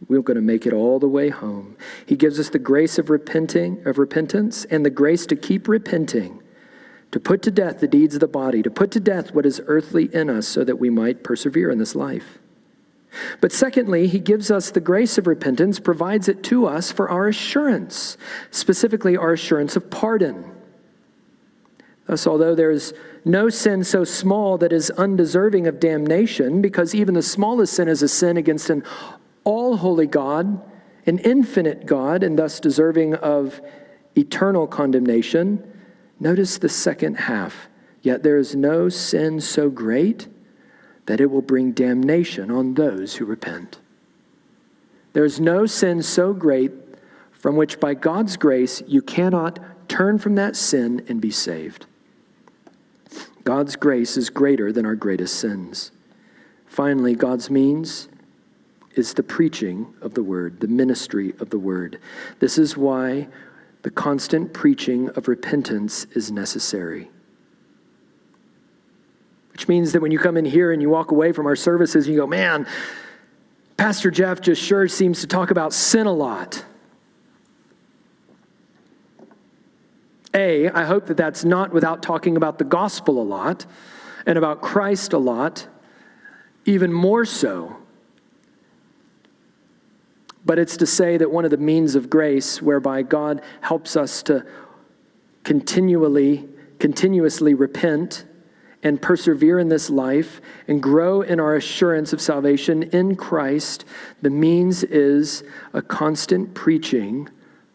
We're 0.09 0.22
going 0.22 0.37
to 0.37 0.42
make 0.42 0.66
it 0.66 0.72
all 0.72 0.98
the 0.98 1.09
way 1.09 1.30
home. 1.30 1.76
He 2.04 2.16
gives 2.16 2.38
us 2.38 2.50
the 2.50 2.59
grace 2.59 2.98
of 2.98 3.09
repenting, 3.09 3.87
of 3.87 3.98
repentance, 3.98 4.64
and 4.66 4.85
the 4.85 4.90
grace 4.90 5.24
to 5.26 5.37
keep 5.37 5.68
repenting 5.68 6.42
to 7.16 7.20
put 7.20 7.40
to 7.40 7.50
death 7.50 7.81
the 7.81 7.88
deeds 7.88 8.12
of 8.12 8.20
the 8.20 8.29
body, 8.29 8.61
to 8.61 8.70
put 8.70 8.90
to 8.90 9.00
death 9.00 9.33
what 9.33 9.46
is 9.46 9.59
earthly 9.68 10.14
in 10.14 10.29
us, 10.29 10.46
so 10.46 10.62
that 10.62 10.79
we 10.79 10.90
might 10.90 11.24
persevere 11.24 11.70
in 11.70 11.79
this 11.79 11.94
life. 11.94 12.38
But 13.40 13.52
secondly, 13.52 14.07
he 14.07 14.18
gives 14.18 14.50
us 14.50 14.70
the 14.70 14.81
grace 14.81 15.16
of 15.16 15.26
repentance, 15.26 15.81
provides 15.81 16.29
it 16.29 16.42
to 16.42 16.66
us 16.66 16.92
for 16.92 17.09
our 17.09 17.29
assurance, 17.29 18.18
specifically 18.50 19.16
our 19.16 19.33
assurance 19.33 19.76
of 19.76 19.88
pardon. 19.90 20.44
Thus, 22.05 22.26
although 22.26 22.55
there 22.55 22.70
is 22.70 22.92
no 23.24 23.48
sin 23.48 23.83
so 23.83 24.05
small 24.05 24.59
that 24.59 24.74
is 24.74 24.90
undeserving 24.90 25.66
of 25.66 25.81
damnation, 25.81 26.61
because 26.61 26.94
even 26.94 27.14
the 27.14 27.22
smallest 27.22 27.72
sin 27.72 27.88
is 27.88 28.02
a 28.02 28.09
sin 28.09 28.37
against 28.37 28.68
an 28.68 28.85
all 29.42 29.79
holy 29.79 30.07
God, 30.07 30.61
an 31.07 31.16
infinite 31.20 31.87
God, 31.87 32.22
and 32.22 32.38
thus 32.38 32.61
deserving 32.61 33.14
of 33.14 33.62
eternal 34.18 34.66
condemnation, 34.66 35.72
Notice 36.18 36.59
the 36.59 36.68
second 36.68 37.14
half. 37.14 37.68
Yet 38.02 38.22
there 38.22 38.38
is 38.38 38.55
no 38.55 38.88
sin 38.88 39.40
so 39.40 39.68
great 39.68 40.29
that 41.07 41.20
it 41.20 41.31
will 41.31 41.42
bring 41.42 41.72
damnation 41.72 42.50
on 42.50 42.74
those 42.74 43.16
who 43.16 43.24
repent. 43.24 43.79
There 45.12 45.24
is 45.24 45.40
no 45.40 45.66
sin 45.66 46.02
so 46.02 46.33
great 46.33 46.72
from 47.33 47.57
which, 47.57 47.81
by 47.81 47.94
God's 47.94 48.37
grace, 48.37 48.83
you 48.87 49.02
cannot 49.02 49.59
turn 49.88 50.18
from 50.18 50.35
that 50.35 50.57
sin 50.57 51.05
and 51.09 51.20
be 51.20 51.31
saved. 51.31 51.87
God's 53.44 53.76
grace 53.76 54.16
is 54.16 54.31
greater 54.31 54.72
than 54.72 54.85
our 54.85 54.96
greatest 54.96 55.37
sins. 55.37 55.92
Finally, 56.66 57.14
God's 57.14 57.48
means 57.48 58.09
is 58.96 59.14
the 59.14 59.22
preaching 59.22 59.94
of 60.00 60.14
the 60.14 60.22
word, 60.22 60.61
the 60.61 60.68
ministry 60.68 61.35
of 61.38 61.50
the 61.50 61.59
word. 61.59 62.00
This 62.40 62.59
is 62.59 62.76
why 62.76 63.29
the 63.87 63.90
constant 63.92 64.53
preaching 64.53 65.11
of 65.11 65.29
repentance 65.29 66.09
is 66.16 66.33
necessary. 66.33 67.09
Which 69.53 69.68
means 69.68 69.92
that 69.92 70.03
when 70.03 70.11
you 70.11 70.18
come 70.18 70.37
in 70.37 70.44
here 70.44 70.72
and 70.72 70.83
you 70.83 70.90
walk 70.90 71.12
away 71.12 71.31
from 71.31 71.46
our 71.46 71.55
services 71.55 72.07
and 72.07 72.12
you 72.12 72.20
go, 72.20 72.27
man, 72.27 72.66
Pastor 73.77 74.11
Jeff 74.11 74.40
just 74.40 74.61
sure 74.61 74.88
seems 74.88 75.20
to 75.20 75.29
talk 75.29 75.53
about 75.53 75.72
sin 75.72 76.09
a 76.09 76.12
lot. 76.12 76.64
A, 80.35 80.68
I 80.70 80.83
hope 80.83 81.07
that 81.07 81.16
that's 81.16 81.44
not 81.44 81.72
without 81.72 82.03
talking 82.03 82.37
about 82.37 82.59
the 82.59 82.64
gospel 82.64 83.22
a 83.22 83.27
lot 83.38 83.66
and 84.27 84.37
about 84.37 84.62
Christ 84.62 85.12
a 85.12 85.18
lot, 85.18 85.68
even 86.64 86.92
more 86.92 87.25
so. 87.25 87.77
But 90.46 90.59
it's 90.59 90.76
to 90.78 90.87
say 90.87 91.16
that 91.16 91.30
one 91.30 91.44
of 91.44 91.50
the 91.50 91.56
means 91.56 91.96
of 91.96 92.09
grace 92.09 92.62
whereby 92.62 93.02
God 93.02 93.42
helps 93.61 93.96
us 93.96 94.22
to 94.24 94.46
continually, 95.42 96.48
continuously 96.78 97.52
repent 97.54 98.24
and 98.82 99.02
persevere 99.02 99.59
in 99.59 99.68
this 99.68 99.90
life 99.90 100.40
and 100.68 100.80
grow 100.80 101.22
in 101.22 101.40
our 101.40 101.56
assurance 101.56 102.12
of 102.12 102.20
salvation 102.20 102.85
in 102.85 103.16
Christ, 103.16 103.85
the 104.22 104.30
means 104.30 104.85
is 104.85 105.42
a 105.72 105.82
constant 105.82 106.54
preaching 106.54 107.28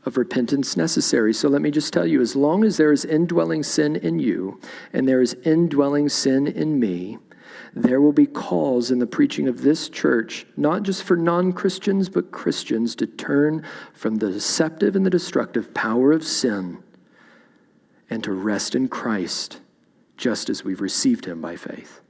of 0.06 0.18
repentance 0.18 0.78
necessary. 0.78 1.34
So 1.34 1.50
let 1.50 1.62
me 1.62 1.72
just 1.72 1.92
tell 1.92 2.08
you 2.08 2.22
as 2.22 2.36
long 2.36 2.64
as 2.64 2.78
there 2.78 2.94
is 2.94 3.04
indwelling 3.04 3.64
sin 3.64 3.98
in 3.98 4.20
you 4.20 4.60
and 4.94 5.08
there 5.08 5.22
is 5.22 5.34
indwelling 5.44 6.08
sin 6.08 6.48
in 6.48 6.80
me, 6.80 7.18
there 7.74 8.02
will 8.02 8.12
be 8.12 8.26
calls 8.26 8.92
in 8.92 9.00
the 9.00 9.08
preaching 9.08 9.48
of 9.48 9.62
this 9.62 9.88
church, 9.88 10.46
not 10.58 10.84
just 10.84 11.04
for 11.04 11.16
non 11.16 11.54
Christians, 11.54 12.10
but 12.10 12.32
Christians, 12.32 12.96
to 12.96 13.08
turn 13.08 13.66
from 13.94 14.16
the 14.16 14.32
deceptive 14.32 14.96
and 14.96 15.06
the 15.06 15.10
destructive 15.10 15.74
power 15.74 16.12
of 16.12 16.26
sin 16.26 16.84
and 18.10 18.24
to 18.26 18.34
rest 18.34 18.76
in 18.76 18.90
Christ, 18.90 19.62
just 20.18 20.50
as 20.50 20.66
we've 20.66 20.82
received 20.82 21.26
him 21.26 21.40
by 21.40 21.56
faith. 21.56 22.02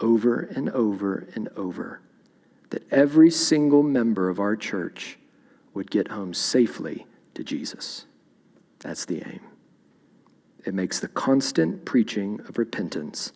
Over 0.00 0.40
and 0.40 0.70
over 0.70 1.28
and 1.34 1.48
over. 1.56 2.00
That 2.70 2.90
every 2.90 3.30
single 3.30 3.82
member 3.82 4.30
of 4.30 4.40
our 4.40 4.56
church 4.56 5.18
would 5.74 5.90
get 5.90 6.08
home 6.08 6.32
safely 6.32 7.06
to 7.34 7.44
Jesus. 7.44 8.06
That's 8.80 9.04
the 9.04 9.22
aim. 9.26 9.40
It 10.64 10.72
makes 10.72 11.00
the 11.00 11.08
constant 11.08 11.84
preaching 11.84 12.40
of 12.48 12.56
repentance 12.56 13.32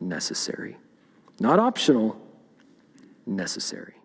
necessary. 0.00 0.76
Not 1.40 1.58
optional, 1.58 2.20
necessary. 3.26 3.95